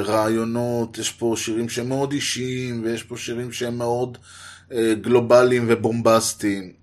[0.03, 4.17] רעיונות, יש פה שירים שהם מאוד אישיים, ויש פה שירים שהם מאוד
[5.01, 6.73] גלובליים ובומבסטיים.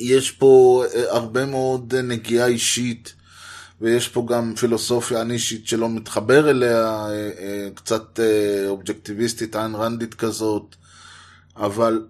[0.00, 3.14] יש פה הרבה מאוד נגיעה אישית.
[3.80, 7.06] ויש פה גם פילוסופיה נישית שלא מתחבר אליה,
[7.74, 8.20] קצת
[8.66, 10.76] אובג'קטיביסטית, איין רנדית כזאת,
[11.56, 12.06] אבל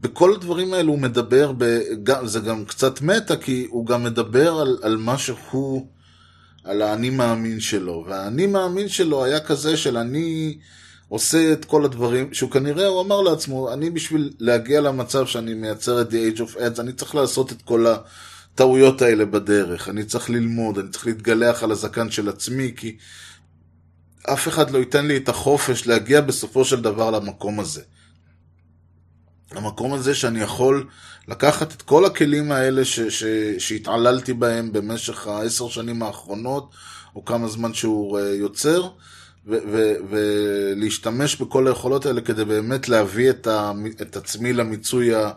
[0.00, 2.24] בכל הדברים האלו הוא מדבר, בג...
[2.24, 5.86] זה גם קצת מטה, כי הוא גם מדבר על, על מה שהוא,
[6.64, 10.58] על האני מאמין שלו, והאני מאמין שלו היה כזה של אני
[11.08, 16.00] עושה את כל הדברים, שהוא כנראה, הוא אמר לעצמו, אני בשביל להגיע למצב שאני מייצר
[16.00, 17.86] את The Age of Ads, אני צריך לעשות את כל.
[18.54, 22.96] הטעויות האלה בדרך, אני צריך ללמוד, אני צריך להתגלח על הזקן של עצמי, כי
[24.32, 27.82] אף אחד לא ייתן לי את החופש להגיע בסופו של דבר למקום הזה.
[29.54, 30.86] למקום הזה שאני יכול
[31.28, 33.24] לקחת את כל הכלים האלה ש, ש,
[33.58, 36.70] שהתעללתי בהם במשך העשר שנים האחרונות,
[37.16, 38.88] או כמה זמן שהוא אה, יוצר,
[39.46, 43.72] ו, ו, ולהשתמש בכל היכולות האלה כדי באמת להביא את, ה,
[44.02, 45.30] את עצמי למיצוי ה...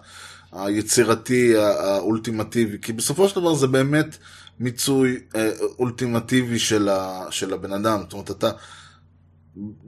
[0.55, 4.18] היצירתי האולטימטיבי, כי בסופו של דבר זה באמת
[4.59, 5.49] מיצוי אה,
[5.80, 7.99] אולטימטיבי של, ה, של הבן אדם.
[8.01, 8.51] זאת אומרת, אתה,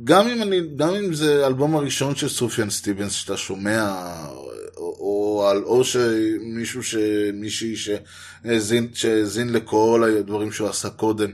[0.04, 3.94] גם אם, אני, גם אם זה האלבום הראשון של סופיאן סטיבנס שאתה שומע,
[4.28, 6.96] או, או, או שמישהו, ש,
[7.34, 11.32] מישהי שהאזין, שהאזין לכל הדברים שהוא עשה קודם,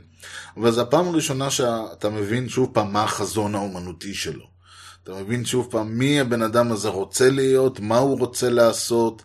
[0.58, 4.46] אבל זו הפעם הראשונה שאתה מבין שוב פעם מה החזון האומנותי שלו.
[5.04, 9.24] אתה מבין שוב פעם מי הבן אדם הזה רוצה להיות, מה הוא רוצה לעשות,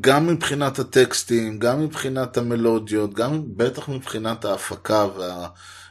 [0.00, 5.48] גם מבחינת הטקסטים, גם מבחינת המלודיות, גם בטח מבחינת ההפקה וה,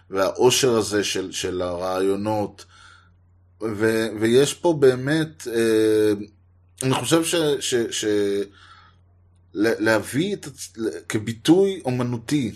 [0.09, 2.65] והאושר הזה של, של הרעיונות.
[3.61, 6.13] ו, ויש פה באמת, אה,
[6.83, 7.35] אני חושב ש...
[7.59, 8.05] ש, ש
[9.57, 10.47] להביא את,
[11.09, 12.51] כביטוי אומנותי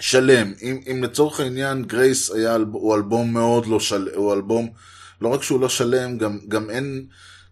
[0.00, 0.52] שלם.
[0.62, 4.70] אם, אם לצורך העניין Grace היה, הוא אלבום מאוד לא שלם, הוא אלבום,
[5.20, 7.06] לא רק שהוא לא שלם, גם, גם אין,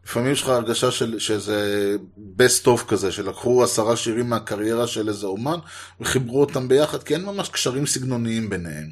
[0.06, 1.96] לפעמים יש לך הרגשה של, שזה
[2.38, 5.58] best of כזה, שלקחו עשרה שירים מהקריירה של איזה אומן
[6.00, 8.90] וחיברו אותם ביחד, כי אין ממש קשרים סגנוניים ביניהם.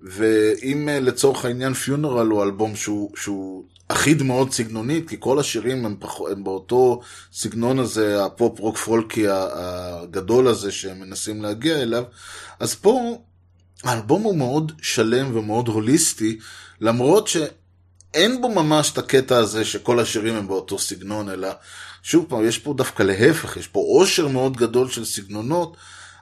[0.00, 5.86] ואם אה, לצורך העניין Funeral הוא אלבום שהוא, שהוא אחיד מאוד סגנונית, כי כל השירים
[5.86, 7.00] הם, פח, הם באותו
[7.32, 12.04] סגנון הזה, הפופ רוק פולקי הגדול הזה שהם מנסים להגיע אליו,
[12.60, 13.18] אז פה
[13.84, 16.38] האלבום הוא מאוד שלם ומאוד הוליסטי,
[16.80, 17.28] למרות
[18.16, 21.48] שאין בו ממש את הקטע הזה שכל השירים הם באותו סגנון, אלא
[22.02, 25.76] שוב פעם, יש פה דווקא להפך, יש פה עושר מאוד גדול של סגנונות,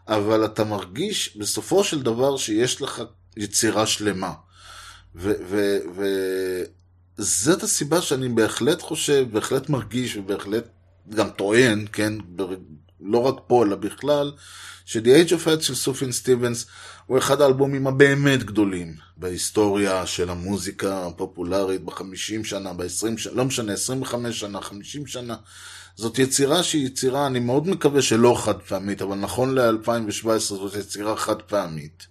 [0.09, 3.03] אבל אתה מרגיש בסופו של דבר שיש לך
[3.37, 4.33] יצירה שלמה.
[5.17, 6.63] ו- ו- ו-
[7.19, 10.65] זאת הסיבה שאני בהחלט חושב, בהחלט מרגיש ובהחלט
[11.15, 12.13] גם טוען, כן,
[13.01, 14.33] לא רק פה אלא בכלל,
[14.85, 16.67] ש-The Age of Head של סופין סטיבנס
[17.07, 23.73] הוא אחד האלבומים הבאמת גדולים בהיסטוריה של המוזיקה הפופולרית בחמישים שנה, בעשרים שנה, לא משנה,
[23.73, 25.37] 25 שנה, 50 שנה.
[25.97, 31.17] זאת יצירה שהיא יצירה, אני מאוד מקווה שלא חד פעמית, אבל נכון ל-2017 זאת יצירה
[31.17, 32.07] חד פעמית.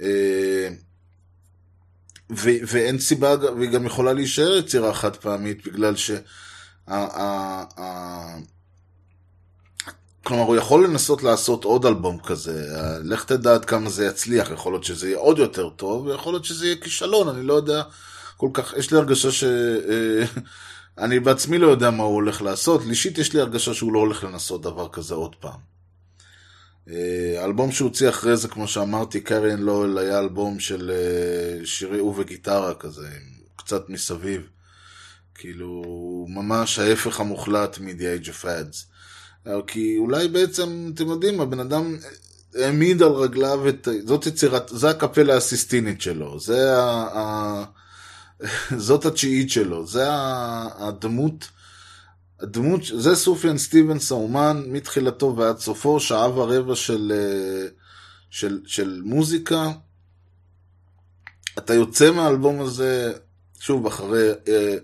[0.00, 0.68] אה,
[2.30, 6.10] ו- ואין סיבה, והיא גם יכולה להישאר יצירה חד פעמית, בגלל ש...
[10.24, 12.66] כלומר, הוא יכול לנסות לעשות עוד אלבום כזה,
[13.04, 16.44] לך תדע עד כמה זה יצליח, יכול להיות שזה יהיה עוד יותר טוב, ויכול להיות
[16.44, 17.82] שזה יהיה כישלון, אני לא יודע
[18.36, 19.44] כל כך, יש לי הרגשה ש...
[19.44, 20.24] אה,
[21.04, 24.24] אני בעצמי לא יודע מה הוא הולך לעשות, אישית יש לי הרגשה שהוא לא הולך
[24.24, 25.58] לנסות דבר כזה עוד פעם.
[26.88, 32.74] אה, האלבום שהוציא אחרי זה, כמו שאמרתי, קריין לול היה אלבום של אה, שירי ובגיטרה
[32.74, 33.08] כזה,
[33.56, 34.48] קצת מסביב.
[35.34, 35.82] כאילו,
[36.28, 38.91] ממש ההפך המוחלט מ-The Age of Ads.
[39.46, 41.96] אה, כי אולי בעצם, אתם יודעים, הבן אדם,
[42.54, 47.64] העמיד על רגליו את, זאת יצירת, זה הקפלה הסיסטינית שלו, זה ה, ה,
[48.86, 51.48] זאת התשיעית שלו, זה ה- הדמות,
[52.40, 57.68] הדמות, זה סופיאן סטיבנס האומן, מתחילתו ועד סופו, שעה ורבע של, אה,
[58.30, 59.72] של, של מוזיקה.
[61.58, 63.12] אתה יוצא מהאלבום הזה,
[63.60, 64.76] שוב, אחרי, אה,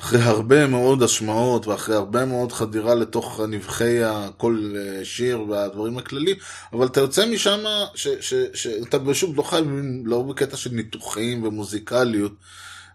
[0.00, 3.98] אחרי הרבה מאוד השמעות ואחרי הרבה מאוד חדירה לתוך נבחי
[4.36, 6.36] כל אה, שיר והדברים הכלליים,
[6.72, 7.60] אבל אתה יוצא משם
[8.54, 9.66] שאתה פשוט לא חייב,
[10.04, 12.32] לא בקטע של ניתוחים ומוזיקליות,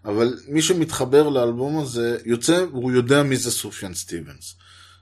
[0.04, 4.54] אבל מי שמתחבר לאלבום הזה יוצא והוא יודע מי זה סופיאן סטיבנס.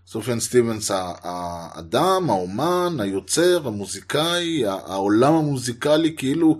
[0.06, 6.58] סופיאן סטיבנס האדם, האומן, היוצר, המוזיקאי, העולם המוזיקלי, כאילו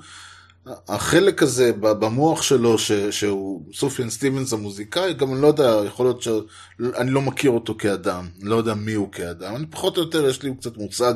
[0.67, 6.23] החלק הזה במוח שלו, ש, שהוא סופיאן סטיבנס המוזיקאי, גם אני לא יודע, יכול להיות
[6.23, 10.29] שאני לא מכיר אותו כאדם, אני לא יודע מי הוא כאדם, אני פחות או יותר
[10.29, 11.15] יש לי קצת מושג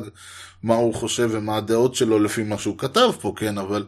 [0.63, 3.85] מה הוא חושב ומה הדעות שלו לפי מה שהוא כתב פה, כן, אבל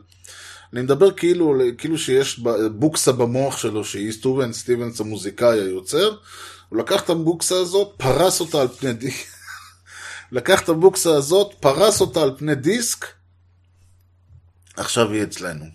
[0.74, 2.39] אני מדבר כאילו, כאילו שיש
[2.72, 6.16] בוקסה במוח שלו שהיא סופיאן סטיבנס המוזיקאי היוצר,
[6.70, 9.28] הוא לקח את הבוקסה הזאת, פרס אותה על פני דיסק,
[10.32, 13.21] לקח את הבוקסה הזאת, פרס אותה על פני דיסק,
[14.78, 15.66] עכשיו היא אצלנו.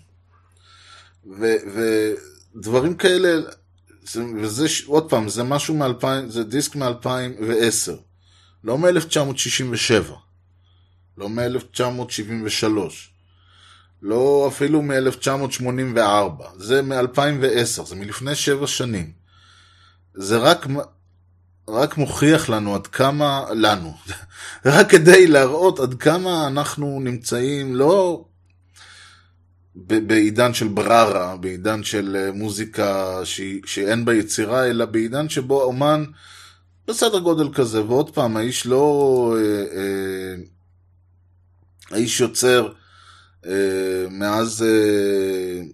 [2.55, 3.29] ודברים כאלה,
[4.15, 7.91] וזה, עוד פעם, זה משהו מ-2000, זה דיסק מ-2010,
[8.63, 10.11] לא מ-1967,
[11.17, 12.67] לא מ-1973,
[14.01, 19.11] לא אפילו מ-1984, זה מ-2010, זה מלפני שבע שנים.
[20.13, 20.65] זה רק,
[21.69, 23.97] רק מוכיח לנו עד כמה, לנו,
[24.65, 28.25] רק כדי להראות עד כמה אנחנו נמצאים, לא
[29.85, 33.19] בעידן של בררה, בעידן של אה, מוזיקה
[33.65, 36.05] שאין בה יצירה, אלא בעידן שבו אומן
[36.87, 39.35] בסדר גודל כזה, ועוד פעם, האיש לא...
[39.37, 40.35] אה, אה,
[41.91, 42.73] האיש יוצר
[44.09, 44.65] מאז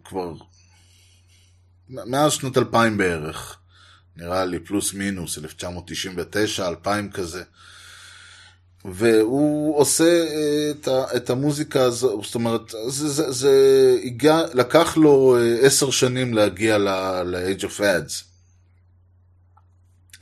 [0.03, 0.33] כבר...
[1.89, 3.57] מאז שנות 2000 בערך,
[4.15, 7.43] נראה לי פלוס מינוס, 1999, 2000 כזה.
[8.85, 14.97] והוא עושה אה, את, ה, את המוזיקה הזו, זאת אומרת, זה, זה, זה הגיע, לקח
[14.97, 18.23] לו אה, עשר שנים להגיע ל-Age of Ads.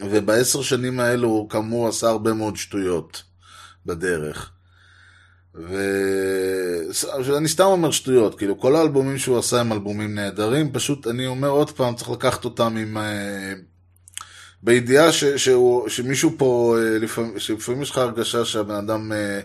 [0.09, 3.23] ובעשר שנים האלו הוא כאמור עשה הרבה מאוד שטויות
[3.85, 4.51] בדרך.
[5.55, 11.49] ואני סתם אומר שטויות, כאילו כל האלבומים שהוא עשה הם אלבומים נהדרים, פשוט אני אומר
[11.49, 13.53] עוד פעם, צריך לקחת אותם עם, אה,
[14.63, 19.39] בידיעה ש, שהוא, שמישהו פה, אה, לפעמים, שלפעמים יש לך הרגשה שהבן אדם, אה,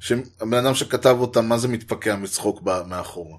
[0.00, 3.38] שהבן אדם שכתב אותה, מה זה מתפקע מצחוק מאחורה.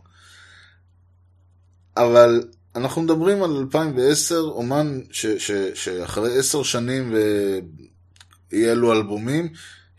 [1.97, 2.43] אבל
[2.75, 7.13] אנחנו מדברים על 2010, אומן ש, ש, שאחרי עשר שנים
[8.51, 9.49] ויהיה לו אלבומים,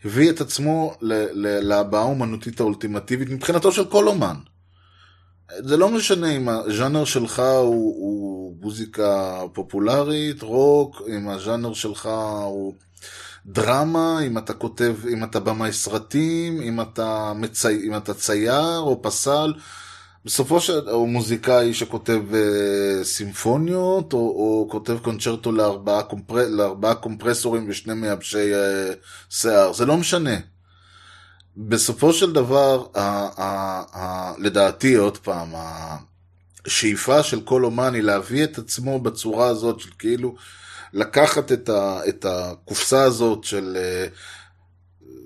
[0.05, 4.35] הביא את עצמו להבעה אומנותית האולטימטיבית מבחינתו של כל אומן.
[5.59, 12.09] זה לא משנה אם הז'אנר שלך הוא, הוא מוזיקה פופולרית, רוק, אם הז'אנר שלך
[12.43, 12.73] הוא
[13.45, 19.01] דרמה, אם אתה כותב, אם אתה במאי סרטים, אם אתה, מצי, אם אתה צייר או
[19.01, 19.53] פסל,
[20.25, 27.65] בסופו של או מוזיקאי שכותב uh, סימפוניות, או, או כותב קונצ'רטו לארבעה, קומפר, לארבעה קומפרסורים
[27.69, 28.95] ושני מייבשי uh,
[29.29, 30.52] שיער, זה לא משנה.
[31.57, 35.53] בסופו של דבר, ה, ה, ה, לדעתי, עוד פעם,
[36.65, 40.35] השאיפה של כל אומן היא להביא את עצמו בצורה הזאת של כאילו
[40.93, 44.07] לקחת את, ה, את הקופסה הזאת של, אה,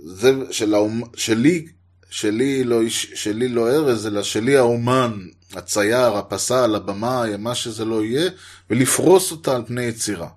[0.05, 1.67] זה, של האומ, שלי,
[2.09, 5.19] שלי לא, שלי לא ארז, אלא שלי האומן,
[5.53, 8.30] הצייר, הפסל, הבמאי, מה שזה לא יהיה,
[8.69, 10.30] ולפרוס אותה על פני יצירה.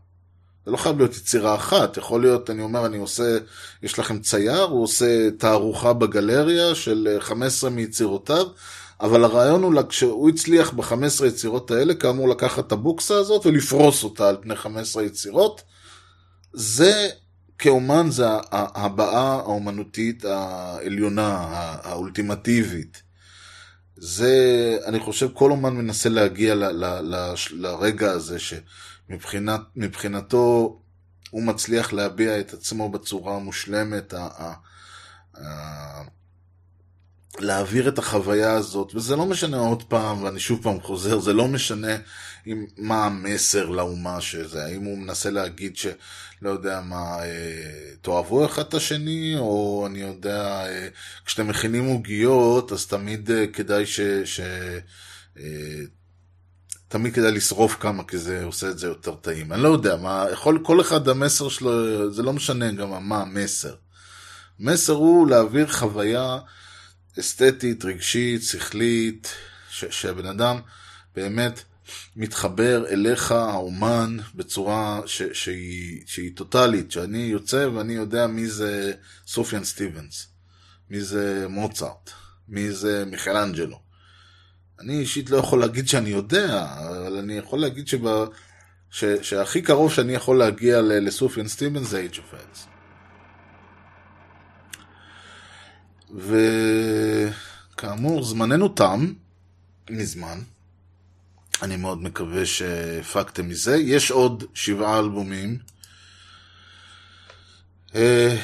[0.66, 3.38] זה לא חייב להיות יצירה אחת, יכול להיות, אני אומר, אני עושה,
[3.82, 8.46] יש לכם צייר, הוא עושה תערוכה בגלריה של 15 מיצירותיו,
[9.00, 14.28] אבל הרעיון הוא, כשהוא הצליח ב-15 יצירות האלה, כאמור לקחת את הבוקסה הזאת ולפרוס אותה
[14.28, 15.62] על פני 15 יצירות,
[16.52, 17.08] זה
[17.58, 21.36] כאומן זה הבעה האומנותית העליונה,
[21.82, 23.02] האולטימטיבית.
[23.96, 26.84] זה, אני חושב, כל אומן מנסה להגיע ל, ל,
[27.14, 28.54] ל, לרגע הזה, ש...
[29.10, 30.76] מבחינת, מבחינתו
[31.30, 34.54] הוא מצליח להביע את עצמו בצורה המושלמת, ה, ה,
[35.36, 36.02] ה,
[37.38, 41.48] להעביר את החוויה הזאת, וזה לא משנה עוד פעם, ואני שוב פעם חוזר, זה לא
[41.48, 41.96] משנה
[42.46, 45.86] עם, מה המסר לאומה שזה, האם הוא מנסה להגיד ש...
[46.42, 50.88] לא יודע מה, אה, תאהבו אחד את השני, או אני יודע, אה,
[51.24, 54.00] כשאתם מכינים עוגיות, אז תמיד אה, כדאי ש...
[54.24, 54.40] ש
[56.90, 59.52] תמיד כדאי לשרוף כמה, כי זה עושה את זה יותר טעים.
[59.52, 63.74] אני לא יודע, מה, יכול, כל אחד המסר שלו, זה לא משנה גם מה המסר.
[64.60, 66.38] המסר הוא להעביר חוויה
[67.20, 69.34] אסתטית, רגשית, שכלית,
[69.70, 70.60] ש- שהבן אדם
[71.16, 71.60] באמת
[72.16, 78.92] מתחבר אליך, האומן, בצורה ש- שהיא, שהיא טוטאלית, שאני יוצא ואני יודע מי זה
[79.26, 80.26] סופיאן סטיבנס,
[80.90, 82.10] מי זה מוצרט,
[82.48, 83.89] מי זה מיכלנג'לו.
[84.80, 88.24] אני אישית לא יכול להגיד שאני יודע, אבל אני יכול להגיד שבה,
[88.90, 92.58] ש, שהכי קרוב שאני יכול להגיע לסופיאן סטיבנס זה Age of Heads.
[97.76, 99.12] וכאמור, זמננו תם,
[99.90, 100.40] מזמן.
[101.62, 103.76] אני מאוד מקווה שהפקתם מזה.
[103.76, 105.58] יש עוד שבעה אלבומים.
[107.94, 108.36] אה,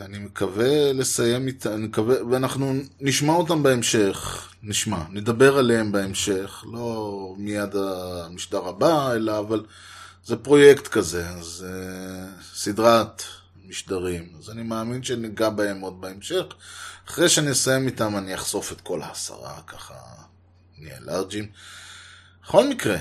[0.00, 7.34] אני מקווה לסיים איתם, אני מקווה, ואנחנו נשמע אותם בהמשך, נשמע, נדבר עליהם בהמשך, לא
[7.38, 9.64] מיד המשדר הבא, אלא אבל
[10.24, 11.72] זה פרויקט כזה, זה
[12.54, 13.22] סדרת
[13.66, 16.44] משדרים, אז אני מאמין שניגע בהם עוד בהמשך.
[17.08, 19.94] אחרי שנסיים איתם אני אחשוף את כל העשרה, ככה
[20.78, 21.46] נהיה לארג'ים.
[22.44, 22.96] בכל מקרה,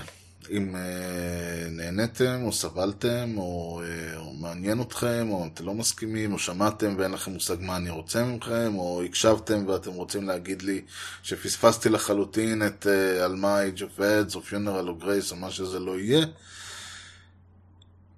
[0.51, 6.39] אם אה, נהניתם או סבלתם או, אה, או מעניין אתכם או אתם לא מסכימים או
[6.39, 10.81] שמעתם ואין לכם מושג מה אני רוצה מכם או הקשבתם ואתם רוצים להגיד לי
[11.23, 15.51] שפספסתי לחלוטין את אה, על מה Age of Heads או Funeral או Grace או מה
[15.51, 16.25] שזה לא יהיה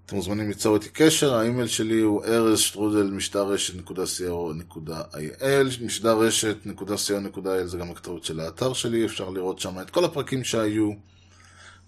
[0.08, 7.78] אתם מוזמנים ליצור איתי קשר, האימייל שלי הוא ארז שטרודל משדר רשת.co.il משדר רשת.co.il זה
[7.78, 10.92] גם הכתובת של האתר שלי, אפשר לראות שם את כל הפרקים שהיו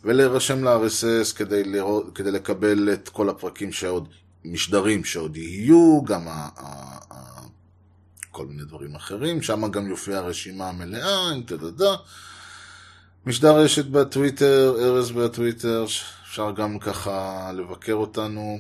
[0.03, 1.63] ולהירשם ל-RSS כדי,
[2.15, 4.07] כדי לקבל את כל הפרקים שעוד,
[4.45, 7.41] משדרים שעוד יהיו, גם ה, ה, ה,
[8.31, 11.95] כל מיני דברים אחרים, שם גם יופיע הרשימה המלאה, אם תדדה.
[13.25, 15.85] משדר רשת בטוויטר, ארז בטוויטר,
[16.23, 18.59] אפשר גם ככה לבקר אותנו,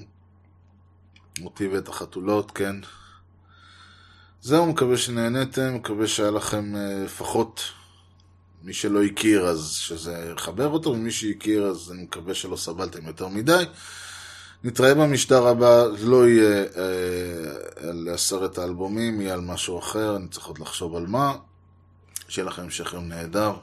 [1.43, 2.75] אותי ואת החתולות, כן.
[4.41, 7.61] זהו, מקווה שנהניתם, מקווה שהיה לכם אה, לפחות
[8.63, 13.27] מי שלא הכיר, אז שזה יחבר אותו, ומי שהכיר, אז אני מקווה שלא סבלתם יותר
[13.27, 13.63] מדי.
[14.63, 20.45] נתראה במשדר הבא, לא יהיה אה, על עשרת האלבומים, יהיה על משהו אחר, אני צריך
[20.45, 21.35] עוד לחשוב על מה.
[22.29, 23.53] שיהיה לכם המשך יום נהדר.